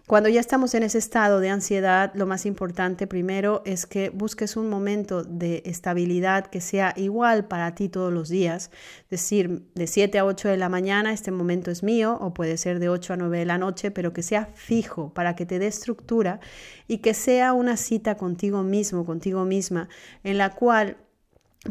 Cuando 0.06 0.28
ya 0.28 0.40
estamos 0.40 0.74
en 0.74 0.82
ese 0.82 0.98
estado 0.98 1.40
de 1.40 1.48
ansiedad, 1.48 2.12
lo 2.14 2.26
más 2.26 2.44
importante 2.44 3.06
primero 3.06 3.62
es 3.64 3.86
que 3.86 4.10
busques 4.10 4.54
un 4.54 4.68
momento 4.68 5.24
de 5.24 5.62
estabilidad 5.64 6.48
que 6.48 6.60
sea 6.60 6.92
igual 6.96 7.46
para 7.46 7.74
ti 7.74 7.88
todos 7.88 8.12
los 8.12 8.28
días. 8.28 8.70
Es 9.04 9.08
decir, 9.08 9.62
de 9.74 9.86
7 9.86 10.18
a 10.18 10.26
8 10.26 10.48
de 10.48 10.58
la 10.58 10.68
mañana 10.68 11.10
este 11.10 11.30
momento 11.30 11.70
es 11.70 11.82
mío 11.82 12.18
o 12.20 12.34
puede 12.34 12.58
ser 12.58 12.80
de 12.80 12.90
8 12.90 13.14
a 13.14 13.16
9 13.16 13.38
de 13.38 13.46
la 13.46 13.56
noche, 13.56 13.90
pero 13.90 14.12
que 14.12 14.22
sea 14.22 14.50
fijo 14.52 15.14
para 15.14 15.34
que 15.36 15.46
te 15.46 15.58
dé 15.58 15.68
estructura 15.68 16.38
y 16.86 16.98
que 16.98 17.14
sea 17.14 17.54
una 17.54 17.78
cita 17.78 18.18
contigo 18.18 18.62
mismo, 18.62 19.06
contigo 19.06 19.46
misma, 19.46 19.88
en 20.22 20.36
la 20.36 20.50
cual 20.50 20.98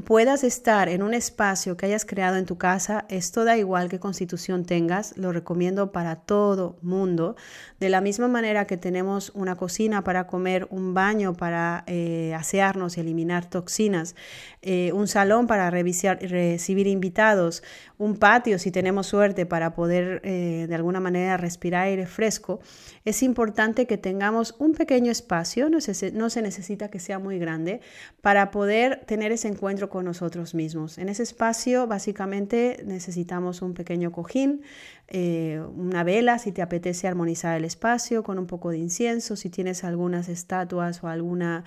puedas 0.01 0.43
estar 0.43 0.89
en 0.89 1.03
un 1.03 1.13
espacio 1.13 1.77
que 1.77 1.85
hayas 1.85 2.03
creado 2.03 2.37
en 2.37 2.45
tu 2.45 2.57
casa, 2.57 3.05
esto 3.09 3.45
da 3.45 3.57
igual 3.57 3.89
qué 3.89 3.99
constitución 3.99 4.65
tengas, 4.65 5.15
lo 5.17 5.31
recomiendo 5.31 5.91
para 5.91 6.15
todo 6.15 6.77
mundo. 6.81 7.35
De 7.79 7.89
la 7.89 8.01
misma 8.01 8.27
manera 8.27 8.65
que 8.65 8.77
tenemos 8.77 9.31
una 9.35 9.55
cocina 9.55 10.03
para 10.03 10.25
comer, 10.25 10.67
un 10.71 10.93
baño 10.93 11.35
para 11.35 11.83
eh, 11.85 12.33
asearnos 12.35 12.97
y 12.97 13.01
eliminar 13.01 13.49
toxinas, 13.49 14.15
eh, 14.61 14.91
un 14.93 15.07
salón 15.07 15.45
para 15.45 15.69
recibir 15.69 16.87
invitados, 16.87 17.61
un 17.97 18.17
patio 18.17 18.57
si 18.57 18.71
tenemos 18.71 19.07
suerte 19.07 19.45
para 19.45 19.75
poder 19.75 20.21
eh, 20.23 20.65
de 20.67 20.75
alguna 20.75 20.99
manera 20.99 21.37
respirar 21.37 21.85
aire 21.85 22.07
fresco, 22.07 22.61
es 23.05 23.21
importante 23.21 23.85
que 23.85 23.97
tengamos 23.97 24.55
un 24.59 24.73
pequeño 24.73 25.11
espacio, 25.11 25.69
no 25.69 25.81
se, 25.81 26.11
no 26.11 26.29
se 26.29 26.41
necesita 26.41 26.89
que 26.89 26.99
sea 26.99 27.19
muy 27.19 27.37
grande, 27.37 27.81
para 28.21 28.49
poder 28.49 29.03
tener 29.05 29.31
ese 29.31 29.47
encuentro 29.49 29.82
con 29.89 30.05
nosotros 30.05 30.53
mismos. 30.53 30.97
En 30.97 31.09
ese 31.09 31.23
espacio 31.23 31.87
básicamente 31.87 32.83
necesitamos 32.85 33.61
un 33.61 33.73
pequeño 33.73 34.11
cojín, 34.11 34.61
eh, 35.07 35.61
una 35.75 36.03
vela 36.03 36.39
si 36.39 36.51
te 36.51 36.61
apetece 36.61 37.07
armonizar 37.07 37.57
el 37.57 37.65
espacio 37.65 38.23
con 38.23 38.39
un 38.39 38.47
poco 38.47 38.69
de 38.69 38.77
incienso, 38.77 39.35
si 39.35 39.49
tienes 39.49 39.83
algunas 39.83 40.29
estatuas 40.29 41.03
o 41.03 41.07
alguna 41.07 41.63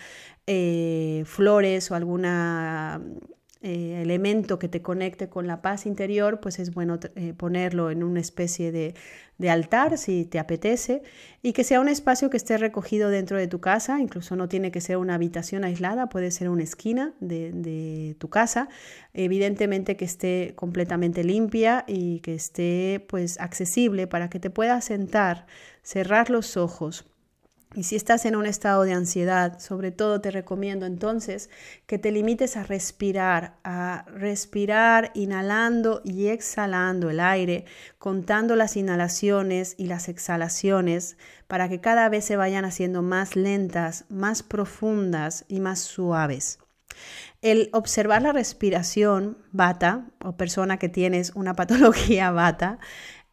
eh, 0.47 1.25
flores 1.27 1.91
o 1.91 1.95
alguna 1.95 3.01
eh, 3.63 4.03
elemento 4.03 4.59
que 4.59 4.69
te 4.69 4.83
conecte 4.83 5.31
con 5.31 5.47
la 5.47 5.63
paz 5.63 5.87
interior, 5.87 6.41
pues 6.41 6.59
es 6.59 6.75
bueno 6.75 6.99
eh, 7.15 7.33
ponerlo 7.35 7.91
en 7.91 8.05
una 8.05 8.21
especie 8.21 8.71
de, 8.71 8.95
altar 9.49 9.97
si 9.97 10.25
te 10.27 10.39
apetece 10.39 11.03
y 11.43 11.53
que 11.53 11.65
sea 11.65 11.81
un 11.81 11.89
espacio 11.89 12.29
que 12.31 12.37
esté 12.37 12.59
recogido 12.59 13.09
dentro 13.09 13.39
de 13.39 13.49
tu 13.49 13.61
casa, 13.61 13.99
incluso 13.99 14.37
no 14.37 14.49
tiene 14.49 14.71
que 14.71 14.81
ser 14.81 14.99
una 14.99 15.15
habitación 15.15 15.65
aislada, 15.65 16.09
puede 16.09 16.31
ser 16.31 16.49
una 16.51 16.65
esquina 16.65 17.15
de, 17.21 17.51
de 17.53 18.15
tu 18.19 18.29
casa, 18.29 18.69
evidentemente 19.15 19.97
que 19.97 20.05
esté 20.05 20.53
completamente 20.55 21.25
limpia 21.25 21.85
y 21.87 22.21
que 22.21 22.35
esté 22.35 23.05
pues 23.09 23.41
accesible 23.41 24.07
para 24.07 24.29
que 24.29 24.39
te 24.39 24.51
puedas 24.51 24.85
sentar, 24.85 25.47
cerrar 25.83 26.29
los 26.31 26.57
ojos 26.57 27.07
y 27.75 27.83
si 27.83 27.97
estás 27.97 28.25
en 28.25 28.37
un 28.37 28.47
estado 28.47 28.85
de 28.85 28.93
ansiedad, 28.93 29.59
sobre 29.59 29.91
todo 29.91 30.21
te 30.21 30.31
recomiendo 30.31 30.87
entonces 30.87 31.51
que 31.87 31.99
te 31.99 32.11
limites 32.11 32.57
a 32.57 32.63
respirar, 32.63 33.59
a 33.65 34.07
respirar 34.15 35.11
inhalando 35.15 36.01
y 36.05 36.29
exhalando 36.29 37.11
el 37.11 37.21
aire, 37.21 37.67
contando 37.99 38.57
las 38.57 38.77
inhalaciones 38.77 39.75
y 39.77 39.87
las 39.87 40.09
exhalaciones 40.09 41.17
para 41.49 41.69
que 41.69 41.81
cada 41.81 42.09
vez 42.09 42.25
se 42.25 42.37
vayan 42.37 42.65
haciendo 42.65 43.03
más 43.03 43.37
lentas, 43.37 44.07
más 44.09 44.43
profundas 44.43 45.45
y 45.49 45.61
más 45.61 45.81
suaves. 45.81 46.61
El 47.43 47.69
observar 47.73 48.23
la 48.23 48.33
respiración 48.33 49.39
bata 49.53 50.07
o 50.25 50.37
persona 50.37 50.79
que 50.79 50.89
tienes 50.89 51.33
una 51.35 51.55
patología 51.55 52.31
bata 52.33 52.79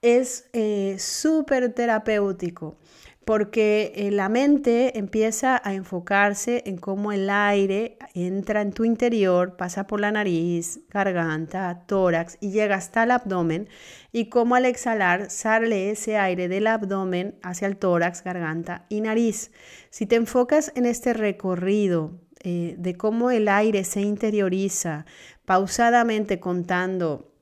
es 0.01 0.49
eh, 0.51 0.97
súper 0.99 1.73
terapéutico 1.73 2.77
porque 3.25 3.93
eh, 3.95 4.11
la 4.11 4.29
mente 4.29 4.97
empieza 4.97 5.61
a 5.63 5.73
enfocarse 5.73 6.63
en 6.65 6.77
cómo 6.77 7.11
el 7.11 7.29
aire 7.29 7.97
entra 8.13 8.61
en 8.61 8.73
tu 8.73 8.85
interior, 8.85 9.55
pasa 9.55 9.87
por 9.87 9.99
la 9.99 10.11
nariz, 10.11 10.81
garganta, 10.89 11.83
tórax 11.85 12.37
y 12.39 12.51
llega 12.51 12.75
hasta 12.75 13.03
el 13.03 13.11
abdomen 13.11 13.67
y 14.11 14.29
cómo 14.29 14.55
al 14.55 14.65
exhalar 14.65 15.29
sale 15.29 15.91
ese 15.91 16.17
aire 16.17 16.47
del 16.47 16.67
abdomen 16.67 17.35
hacia 17.41 17.67
el 17.67 17.77
tórax, 17.77 18.23
garganta 18.23 18.85
y 18.89 19.01
nariz. 19.01 19.51
Si 19.89 20.05
te 20.05 20.15
enfocas 20.15 20.71
en 20.75 20.85
este 20.85 21.13
recorrido 21.13 22.19
eh, 22.43 22.75
de 22.77 22.95
cómo 22.95 23.31
el 23.31 23.47
aire 23.47 23.83
se 23.83 24.01
interioriza, 24.01 25.05
pausadamente 25.45 26.39
contando 26.39 27.32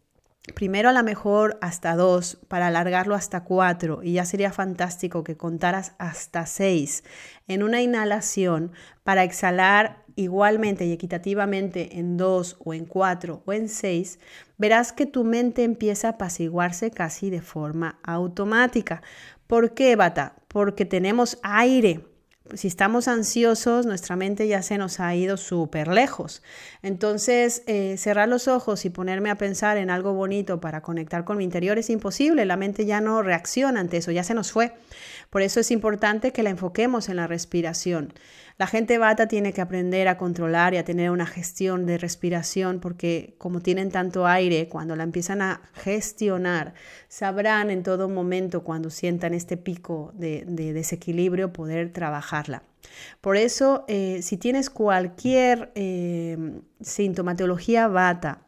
primero 0.56 0.90
a 0.90 0.94
lo 0.94 1.04
mejor 1.04 1.58
hasta 1.62 1.96
dos, 1.96 2.40
para 2.48 2.68
alargarlo 2.68 3.16
hasta 3.16 3.44
cuatro, 3.44 4.02
y 4.04 4.14
ya 4.14 4.26
sería 4.26 4.52
fantástico 4.52 5.24
que 5.24 5.38
contaras 5.38 5.94
hasta 6.00 6.46
seis 6.46 7.04
en 7.48 7.64
una 7.64 7.82
inhalación 7.82 8.72
para 9.04 9.24
exhalar 9.24 10.04
igualmente 10.16 10.86
y 10.86 10.92
equitativamente 10.92 12.00
en 12.00 12.18
dos 12.18 12.58
o 12.64 12.74
en 12.74 12.86
cuatro 12.86 13.44
o 13.46 13.54
en 13.54 13.70
seis, 13.70 14.20
verás 14.58 14.92
que 14.94 15.06
tu 15.06 15.24
mente 15.24 15.64
empieza 15.64 16.08
a 16.08 16.12
apaciguarse 16.12 16.92
casi 16.92 17.30
de 17.30 17.42
forma 17.42 18.00
automática. 18.04 19.02
¿Por 19.48 19.74
qué, 19.74 19.96
Bata? 19.96 20.36
Porque 20.48 20.86
tenemos 20.86 21.40
aire 21.44 22.06
si 22.54 22.68
estamos 22.68 23.08
ansiosos, 23.08 23.86
nuestra 23.86 24.16
mente 24.16 24.48
ya 24.48 24.62
se 24.62 24.78
nos 24.78 25.00
ha 25.00 25.16
ido 25.16 25.38
súper 25.38 25.88
lejos. 25.88 26.42
Entonces, 26.82 27.64
eh, 27.68 27.96
cerrar 27.98 28.28
los 28.28 28.48
ojos 28.48 28.86
y 28.86 28.90
ponerme 28.90 29.30
a 29.30 29.36
pensar 29.36 29.78
en 29.78 29.90
algo 29.90 30.14
bonito 30.14 30.60
para 30.60 30.82
conectar 30.82 31.24
con 31.24 31.38
mi 31.38 31.44
interior 31.44 31.78
es 31.78 31.90
imposible. 31.90 32.46
La 32.46 32.58
mente 32.58 32.86
ya 32.86 33.02
no 33.02 33.22
reacciona 33.22 33.80
ante 33.80 33.98
eso, 33.98 34.12
ya 34.12 34.24
se 34.24 34.34
nos 34.34 34.52
fue. 34.52 34.74
Por 35.30 35.42
eso 35.42 35.60
es 35.60 35.72
importante 35.72 36.32
que 36.32 36.44
la 36.44 36.50
enfoquemos 36.50 37.10
en 37.10 37.16
la 37.18 37.28
respiración. 37.28 38.14
La 38.62 38.68
gente 38.68 39.00
bata 39.00 39.28
tiene 39.28 39.54
que 39.54 39.62
aprender 39.62 40.08
a 40.08 40.20
controlar 40.20 40.76
y 40.76 40.78
a 40.78 40.86
tener 40.86 41.10
una 41.10 41.26
gestión 41.26 41.88
de 41.88 41.98
respiración 41.98 42.80
porque 42.80 43.34
como 43.40 43.60
tienen 43.60 43.90
tanto 43.90 44.28
aire, 44.28 44.70
cuando 44.70 44.96
la 44.96 45.02
empiezan 45.02 45.42
a 45.42 45.62
gestionar, 45.74 46.76
sabrán 47.08 47.72
en 47.72 47.82
todo 47.82 48.08
momento 48.08 48.64
cuando 48.64 48.92
sientan 48.92 49.34
este 49.34 49.58
pico 49.58 50.12
de, 50.14 50.46
desequilibrio 50.46 51.52
poder 51.52 51.92
trabajarla. 51.92 52.62
Por 53.20 53.36
eso, 53.36 53.84
eh, 53.88 54.20
si 54.22 54.38
tienes 54.38 54.70
cualquier 54.70 55.72
eh, 55.74 56.38
sintomatología 56.82 57.88
bata, 57.88 58.44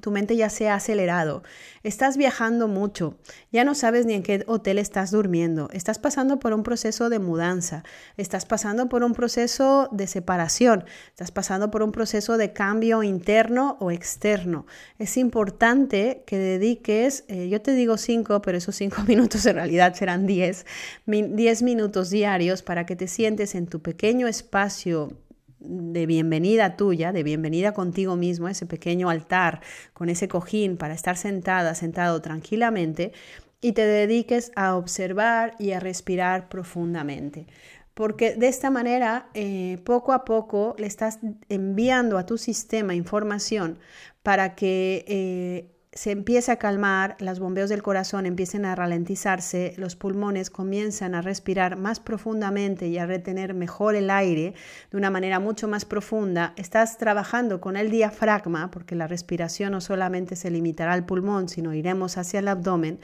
tu 0.00 0.10
mente 0.10 0.36
ya 0.36 0.50
se 0.50 0.68
ha 0.68 0.74
acelerado, 0.74 1.42
estás 1.82 2.16
viajando 2.16 2.68
mucho, 2.68 3.16
ya 3.50 3.64
no 3.64 3.74
sabes 3.74 4.06
ni 4.06 4.14
en 4.14 4.22
qué 4.22 4.44
hotel 4.46 4.78
estás 4.78 5.10
durmiendo, 5.10 5.70
estás 5.72 5.98
pasando 5.98 6.38
por 6.38 6.52
un 6.52 6.62
proceso 6.62 7.08
de 7.08 7.18
mudanza, 7.18 7.84
estás 8.16 8.44
pasando 8.44 8.88
por 8.88 9.02
un 9.02 9.14
proceso 9.14 9.88
de 9.90 10.06
separación, 10.06 10.84
estás 11.08 11.30
pasando 11.30 11.70
por 11.70 11.82
un 11.82 11.90
proceso 11.90 12.36
de 12.36 12.52
cambio 12.52 13.02
interno 13.02 13.76
o 13.80 13.90
externo. 13.90 14.66
Es 14.98 15.16
importante 15.16 16.22
que 16.26 16.36
dediques, 16.36 17.24
eh, 17.28 17.48
yo 17.48 17.60
te 17.62 17.72
digo 17.72 17.96
cinco, 17.96 18.42
pero 18.42 18.58
esos 18.58 18.76
cinco 18.76 19.02
minutos 19.06 19.46
en 19.46 19.54
realidad 19.56 19.94
serán 19.94 20.26
diez, 20.26 20.66
diez 21.06 21.62
minutos 21.62 22.10
diarios 22.10 22.62
para 22.62 22.86
que 22.86 22.94
te 22.94 23.08
sientes 23.08 23.54
en 23.54 23.66
tu 23.66 23.80
pequeño 23.80 24.28
espacio 24.28 25.16
de 25.60 26.06
bienvenida 26.06 26.76
tuya, 26.76 27.12
de 27.12 27.22
bienvenida 27.22 27.72
contigo 27.72 28.16
mismo, 28.16 28.48
ese 28.48 28.66
pequeño 28.66 29.10
altar 29.10 29.60
con 29.92 30.08
ese 30.08 30.28
cojín 30.28 30.76
para 30.76 30.94
estar 30.94 31.16
sentada, 31.16 31.74
sentado 31.74 32.20
tranquilamente 32.20 33.12
y 33.60 33.72
te 33.72 33.84
dediques 33.84 34.52
a 34.56 34.76
observar 34.76 35.54
y 35.58 35.72
a 35.72 35.80
respirar 35.80 36.48
profundamente. 36.48 37.46
Porque 37.94 38.36
de 38.36 38.46
esta 38.46 38.70
manera, 38.70 39.28
eh, 39.34 39.78
poco 39.84 40.12
a 40.12 40.24
poco, 40.24 40.76
le 40.78 40.86
estás 40.86 41.18
enviando 41.48 42.16
a 42.16 42.26
tu 42.26 42.38
sistema 42.38 42.94
información 42.94 43.78
para 44.22 44.54
que 44.54 45.04
eh, 45.08 45.77
se 45.98 46.12
empieza 46.12 46.52
a 46.52 46.56
calmar, 46.58 47.16
los 47.18 47.40
bombeos 47.40 47.70
del 47.70 47.82
corazón 47.82 48.24
empiecen 48.24 48.64
a 48.64 48.76
ralentizarse, 48.76 49.74
los 49.78 49.96
pulmones 49.96 50.48
comienzan 50.48 51.16
a 51.16 51.22
respirar 51.22 51.76
más 51.76 51.98
profundamente 51.98 52.86
y 52.86 52.98
a 52.98 53.06
retener 53.06 53.52
mejor 53.52 53.96
el 53.96 54.08
aire 54.08 54.54
de 54.92 54.96
una 54.96 55.10
manera 55.10 55.40
mucho 55.40 55.66
más 55.66 55.84
profunda, 55.84 56.52
estás 56.54 56.98
trabajando 56.98 57.60
con 57.60 57.76
el 57.76 57.90
diafragma, 57.90 58.70
porque 58.70 58.94
la 58.94 59.08
respiración 59.08 59.72
no 59.72 59.80
solamente 59.80 60.36
se 60.36 60.52
limitará 60.52 60.92
al 60.92 61.04
pulmón, 61.04 61.48
sino 61.48 61.74
iremos 61.74 62.16
hacia 62.16 62.38
el 62.38 62.46
abdomen, 62.46 63.00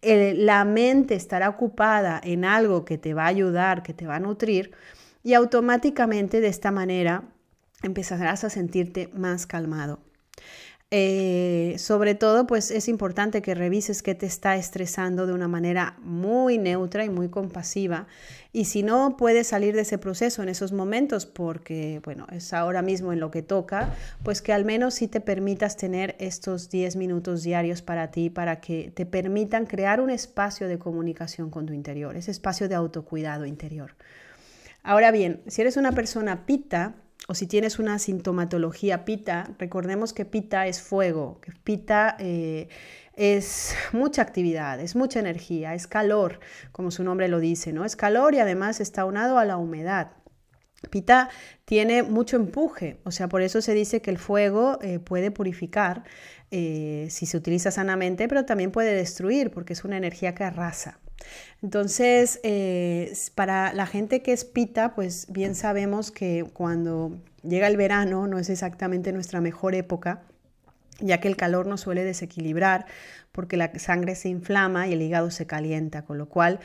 la 0.00 0.64
mente 0.64 1.16
estará 1.16 1.48
ocupada 1.48 2.20
en 2.22 2.44
algo 2.44 2.84
que 2.84 2.98
te 2.98 3.14
va 3.14 3.24
a 3.24 3.34
ayudar, 3.34 3.82
que 3.82 3.94
te 3.94 4.06
va 4.06 4.14
a 4.14 4.20
nutrir, 4.20 4.70
y 5.24 5.34
automáticamente 5.34 6.40
de 6.40 6.46
esta 6.46 6.70
manera 6.70 7.24
empezarás 7.82 8.44
a 8.44 8.50
sentirte 8.50 9.10
más 9.12 9.48
calmado. 9.48 9.98
Eh, 10.90 11.74
sobre 11.76 12.14
todo, 12.14 12.46
pues 12.46 12.70
es 12.70 12.88
importante 12.88 13.42
que 13.42 13.54
revises 13.54 14.02
qué 14.02 14.14
te 14.14 14.24
está 14.24 14.56
estresando 14.56 15.26
de 15.26 15.34
una 15.34 15.46
manera 15.46 15.98
muy 16.00 16.56
neutra 16.56 17.04
y 17.04 17.10
muy 17.10 17.28
compasiva. 17.28 18.06
Y 18.54 18.64
si 18.64 18.82
no 18.82 19.18
puedes 19.18 19.48
salir 19.48 19.74
de 19.74 19.82
ese 19.82 19.98
proceso 19.98 20.42
en 20.42 20.48
esos 20.48 20.72
momentos, 20.72 21.26
porque, 21.26 22.00
bueno, 22.04 22.26
es 22.32 22.54
ahora 22.54 22.80
mismo 22.80 23.12
en 23.12 23.20
lo 23.20 23.30
que 23.30 23.42
toca, 23.42 23.94
pues 24.22 24.40
que 24.40 24.54
al 24.54 24.64
menos 24.64 24.94
sí 24.94 25.08
te 25.08 25.20
permitas 25.20 25.76
tener 25.76 26.16
estos 26.20 26.70
10 26.70 26.96
minutos 26.96 27.42
diarios 27.42 27.82
para 27.82 28.10
ti, 28.10 28.30
para 28.30 28.62
que 28.62 28.90
te 28.94 29.04
permitan 29.04 29.66
crear 29.66 30.00
un 30.00 30.08
espacio 30.08 30.68
de 30.68 30.78
comunicación 30.78 31.50
con 31.50 31.66
tu 31.66 31.74
interior, 31.74 32.16
ese 32.16 32.30
espacio 32.30 32.66
de 32.66 32.76
autocuidado 32.76 33.44
interior. 33.44 33.94
Ahora 34.82 35.10
bien, 35.10 35.42
si 35.48 35.60
eres 35.60 35.76
una 35.76 35.92
persona 35.92 36.46
pita, 36.46 36.94
o 37.30 37.34
si 37.34 37.46
tienes 37.46 37.78
una 37.78 37.98
sintomatología 37.98 39.04
pita, 39.04 39.50
recordemos 39.58 40.14
que 40.14 40.24
pita 40.24 40.66
es 40.66 40.80
fuego, 40.80 41.38
que 41.42 41.52
pita 41.52 42.16
eh, 42.18 42.68
es 43.12 43.74
mucha 43.92 44.22
actividad, 44.22 44.80
es 44.80 44.96
mucha 44.96 45.20
energía, 45.20 45.74
es 45.74 45.86
calor, 45.86 46.40
como 46.72 46.90
su 46.90 47.04
nombre 47.04 47.28
lo 47.28 47.38
dice, 47.38 47.74
¿no? 47.74 47.84
Es 47.84 47.96
calor 47.96 48.34
y 48.34 48.38
además 48.38 48.80
está 48.80 49.04
unado 49.04 49.38
a 49.38 49.44
la 49.44 49.58
humedad. 49.58 50.12
Pita 50.90 51.28
tiene 51.64 52.02
mucho 52.02 52.36
empuje, 52.36 52.98
o 53.04 53.10
sea, 53.10 53.28
por 53.28 53.42
eso 53.42 53.60
se 53.60 53.74
dice 53.74 54.00
que 54.00 54.10
el 54.10 54.18
fuego 54.18 54.78
eh, 54.80 55.00
puede 55.00 55.30
purificar 55.30 56.04
eh, 56.50 57.08
si 57.10 57.26
se 57.26 57.36
utiliza 57.36 57.70
sanamente, 57.70 58.28
pero 58.28 58.44
también 58.44 58.70
puede 58.70 58.94
destruir 58.94 59.50
porque 59.50 59.72
es 59.72 59.84
una 59.84 59.96
energía 59.96 60.34
que 60.34 60.44
arrasa. 60.44 60.98
Entonces, 61.62 62.38
eh, 62.44 63.12
para 63.34 63.72
la 63.72 63.86
gente 63.86 64.22
que 64.22 64.32
es 64.32 64.44
pita, 64.44 64.94
pues 64.94 65.26
bien 65.30 65.54
sabemos 65.56 66.12
que 66.12 66.46
cuando 66.52 67.18
llega 67.42 67.66
el 67.66 67.76
verano 67.76 68.26
no 68.28 68.38
es 68.38 68.48
exactamente 68.48 69.12
nuestra 69.12 69.40
mejor 69.40 69.74
época, 69.74 70.22
ya 71.00 71.20
que 71.20 71.28
el 71.28 71.36
calor 71.36 71.66
nos 71.66 71.82
suele 71.82 72.04
desequilibrar 72.04 72.86
porque 73.38 73.56
la 73.56 73.70
sangre 73.78 74.16
se 74.16 74.28
inflama 74.28 74.88
y 74.88 74.94
el 74.94 75.00
hígado 75.00 75.30
se 75.30 75.46
calienta, 75.46 76.02
con 76.02 76.18
lo 76.18 76.28
cual 76.28 76.58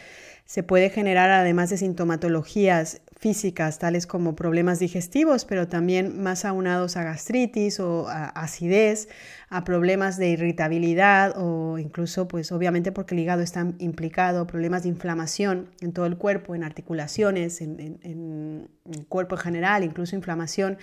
se 0.46 0.64
puede 0.64 0.90
generar 0.90 1.30
además 1.30 1.70
de 1.70 1.78
sintomatologías 1.78 3.02
físicas, 3.16 3.78
tales 3.78 4.08
como 4.08 4.36
problemas 4.36 4.80
digestivos, 4.80 5.46
pero 5.46 5.68
también 5.68 6.24
más 6.24 6.46
aunados 6.46 6.98
a 6.98 7.04
gastritis 7.04 7.80
o 7.80 8.10
a 8.10 8.26
acidez, 8.30 9.08
a 9.50 9.64
problemas 9.64 10.18
de 10.18 10.30
irritabilidad 10.30 11.36
o 11.38 11.78
incluso, 11.78 12.28
pues 12.28 12.52
obviamente 12.52 12.92
porque 12.92 13.14
el 13.14 13.22
hígado 13.22 13.44
está 13.44 13.68
implicado, 13.78 14.48
problemas 14.48 14.82
de 14.82 14.90
inflamación 14.90 15.70
en 15.80 15.94
todo 15.94 16.08
el 16.08 16.18
cuerpo, 16.18 16.56
en 16.56 16.64
articulaciones, 16.64 17.62
en, 17.62 18.00
el 18.04 19.06
cuerpo 19.08 19.36
en 19.36 19.42
general, 19.42 19.84
incluso 19.84 20.16
inflamación 20.16 20.80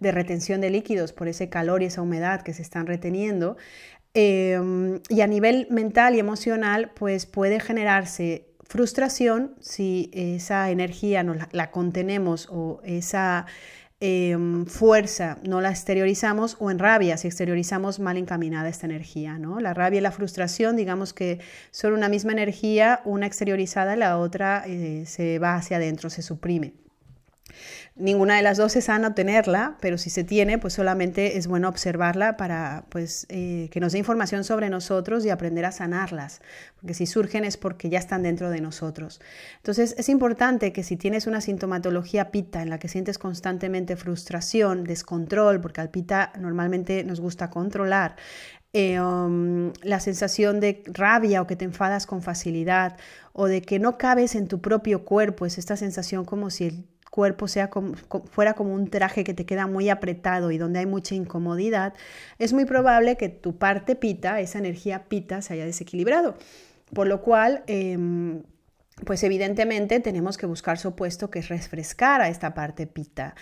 de 0.00 0.10
retención 0.10 0.62
de 0.62 0.70
líquidos 0.70 1.12
por 1.12 1.28
ese 1.28 1.50
calor 1.50 1.82
y 1.82 1.86
esa 1.86 2.00
humedad 2.00 2.40
que 2.40 2.54
se 2.54 2.62
están 2.62 2.86
reteniendo. 2.86 3.58
Em, 4.14 5.00
y 5.08 5.22
a 5.22 5.26
nivel 5.26 5.66
mental 5.70 6.14
y 6.14 6.20
emocional, 6.20 6.92
pues 6.94 7.26
puede 7.26 7.58
generarse 7.58 8.46
frustración 8.62 9.56
si 9.60 10.10
esa 10.12 10.70
energía 10.70 11.24
no 11.24 11.34
la, 11.50 11.70
contenemos 11.72 12.48
o 12.50 12.80
esa 12.84 13.46
em, 14.00 14.66
fuerza 14.66 15.38
no 15.42 15.60
la 15.60 15.70
exteriorizamos 15.70 16.56
o 16.60 16.70
en 16.70 16.78
rabia 16.78 17.16
si 17.16 17.26
exteriorizamos 17.26 17.98
mal 17.98 18.16
encaminada 18.16 18.68
esta 18.68 18.86
energía. 18.86 19.38
¿no? 19.38 19.58
La 19.60 19.74
rabia 19.74 19.98
y 19.98 20.02
la 20.02 20.12
frustración, 20.12 20.76
digamos 20.76 21.12
que 21.12 21.40
son 21.72 21.92
una 21.92 22.08
misma 22.08 22.32
energía, 22.32 23.00
una 23.04 23.26
exteriorizada 23.26 23.96
la 23.96 24.18
otra 24.18 24.62
eh, 24.66 25.04
se 25.06 25.40
va 25.40 25.56
hacia 25.56 25.78
adentro, 25.78 26.08
se 26.08 26.22
suprime. 26.22 26.74
Ninguna 27.96 28.36
de 28.36 28.42
las 28.42 28.56
dos 28.56 28.74
es 28.74 28.86
sana 28.86 29.14
tenerla, 29.14 29.76
pero 29.80 29.98
si 29.98 30.10
se 30.10 30.24
tiene, 30.24 30.58
pues 30.58 30.74
solamente 30.74 31.38
es 31.38 31.46
bueno 31.46 31.68
observarla 31.68 32.36
para 32.36 32.86
pues, 32.88 33.24
eh, 33.28 33.68
que 33.70 33.78
nos 33.78 33.92
dé 33.92 34.00
información 34.00 34.42
sobre 34.42 34.68
nosotros 34.68 35.24
y 35.24 35.30
aprender 35.30 35.64
a 35.64 35.70
sanarlas, 35.70 36.40
porque 36.74 36.92
si 36.92 37.06
surgen 37.06 37.44
es 37.44 37.56
porque 37.56 37.90
ya 37.90 38.00
están 38.00 38.24
dentro 38.24 38.50
de 38.50 38.60
nosotros. 38.60 39.20
Entonces 39.58 39.94
es 39.96 40.08
importante 40.08 40.72
que 40.72 40.82
si 40.82 40.96
tienes 40.96 41.28
una 41.28 41.40
sintomatología 41.40 42.32
pita 42.32 42.62
en 42.62 42.70
la 42.70 42.80
que 42.80 42.88
sientes 42.88 43.16
constantemente 43.16 43.94
frustración, 43.94 44.82
descontrol, 44.82 45.60
porque 45.60 45.80
al 45.80 45.90
pita 45.90 46.32
normalmente 46.36 47.04
nos 47.04 47.20
gusta 47.20 47.48
controlar, 47.48 48.16
eh, 48.72 49.00
um, 49.00 49.72
la 49.82 50.00
sensación 50.00 50.58
de 50.58 50.82
rabia 50.86 51.40
o 51.42 51.46
que 51.46 51.54
te 51.54 51.64
enfadas 51.64 52.06
con 52.06 52.22
facilidad 52.22 52.96
o 53.32 53.46
de 53.46 53.62
que 53.62 53.78
no 53.78 53.98
cabes 53.98 54.34
en 54.34 54.48
tu 54.48 54.60
propio 54.60 55.04
cuerpo, 55.04 55.46
es 55.46 55.58
esta 55.58 55.76
sensación 55.76 56.24
como 56.24 56.50
si 56.50 56.64
el 56.64 56.84
cuerpo 57.14 57.46
sea 57.46 57.70
como, 57.70 57.94
fuera 57.94 58.54
como 58.54 58.74
un 58.74 58.90
traje 58.90 59.22
que 59.22 59.34
te 59.34 59.46
queda 59.46 59.68
muy 59.68 59.88
apretado 59.88 60.50
y 60.50 60.58
donde 60.58 60.80
hay 60.80 60.86
mucha 60.86 61.14
incomodidad, 61.14 61.94
es 62.40 62.52
muy 62.52 62.64
probable 62.64 63.16
que 63.16 63.28
tu 63.28 63.56
parte 63.56 63.94
pita, 63.94 64.40
esa 64.40 64.58
energía 64.58 65.04
pita, 65.04 65.40
se 65.40 65.54
haya 65.54 65.64
desequilibrado. 65.64 66.34
Por 66.92 67.06
lo 67.06 67.22
cual, 67.22 67.62
em, 67.68 68.42
pues 69.06 69.22
evidentemente 69.22 70.00
tenemos 70.00 70.36
que 70.36 70.46
buscar 70.46 70.76
su 70.76 70.88
opuesto 70.88 71.30
que 71.30 71.38
es 71.38 71.48
refrescar 71.48 72.20
a 72.20 72.28
esta 72.28 72.52
parte 72.52 72.88
pita. 72.88 73.36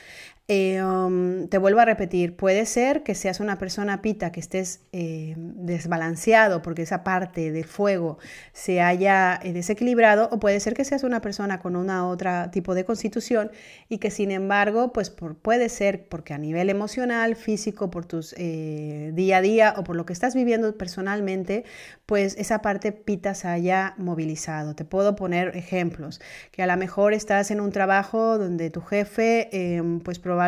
Eh, 0.54 0.84
um, 0.84 1.48
te 1.48 1.56
vuelvo 1.56 1.80
a 1.80 1.86
repetir, 1.86 2.36
puede 2.36 2.66
ser 2.66 3.02
que 3.02 3.14
seas 3.14 3.40
una 3.40 3.56
persona 3.56 4.02
pita, 4.02 4.32
que 4.32 4.40
estés 4.40 4.82
eh, 4.92 5.32
desbalanceado 5.38 6.60
porque 6.60 6.82
esa 6.82 7.04
parte 7.04 7.52
del 7.52 7.64
fuego 7.64 8.18
se 8.52 8.82
haya 8.82 9.40
eh, 9.42 9.54
desequilibrado, 9.54 10.28
o 10.30 10.38
puede 10.38 10.60
ser 10.60 10.74
que 10.74 10.84
seas 10.84 11.04
una 11.04 11.22
persona 11.22 11.58
con 11.58 11.74
una 11.74 12.06
otra 12.06 12.50
tipo 12.50 12.74
de 12.74 12.84
constitución 12.84 13.50
y 13.88 13.96
que 13.96 14.10
sin 14.10 14.30
embargo, 14.30 14.92
pues 14.92 15.08
puede 15.08 15.70
ser 15.70 16.06
porque 16.10 16.34
a 16.34 16.38
nivel 16.38 16.68
emocional, 16.68 17.34
físico, 17.34 17.90
por 17.90 18.04
tus 18.04 18.34
día 18.34 19.38
a 19.38 19.40
día 19.40 19.74
o 19.78 19.84
por 19.84 19.96
lo 19.96 20.04
que 20.04 20.12
estás 20.12 20.34
viviendo 20.34 20.76
personalmente, 20.76 21.64
pues 22.04 22.36
esa 22.36 22.60
parte 22.60 22.92
pita 22.92 23.34
se 23.34 23.48
haya 23.48 23.94
movilizado. 23.96 24.74
Te 24.74 24.84
puedo 24.84 25.16
poner 25.16 25.56
ejemplos, 25.56 26.20
que 26.50 26.62
a 26.62 26.66
lo 26.66 26.76
mejor 26.76 27.14
estás 27.14 27.50
en 27.50 27.60
un 27.62 27.72
trabajo 27.72 28.36
donde 28.36 28.68
tu 28.68 28.82
jefe, 28.82 29.48
em, 29.76 30.00
pues 30.00 30.18
probablemente 30.18 30.41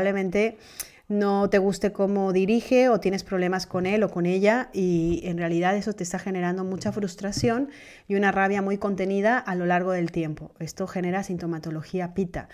no 1.06 1.50
te 1.50 1.58
guste 1.58 1.92
cómo 1.92 2.32
dirige 2.32 2.88
o 2.88 2.98
tienes 2.98 3.24
problemas 3.24 3.66
con 3.66 3.84
él 3.84 4.02
o 4.04 4.10
con 4.10 4.24
ella 4.24 4.70
y 4.72 5.20
en 5.24 5.36
realidad 5.36 5.76
eso 5.76 5.92
te 5.92 6.02
está 6.02 6.18
generando 6.18 6.64
mucha 6.64 6.92
frustración 6.92 7.68
y 8.08 8.14
una 8.14 8.32
rabia 8.32 8.62
muy 8.62 8.78
contenida 8.78 9.38
a 9.38 9.54
lo 9.54 9.66
largo 9.66 9.92
del 9.92 10.10
tiempo. 10.10 10.52
Esto 10.60 10.86
genera 10.86 11.22
sintomatología 11.22 12.14
pita, 12.14 12.48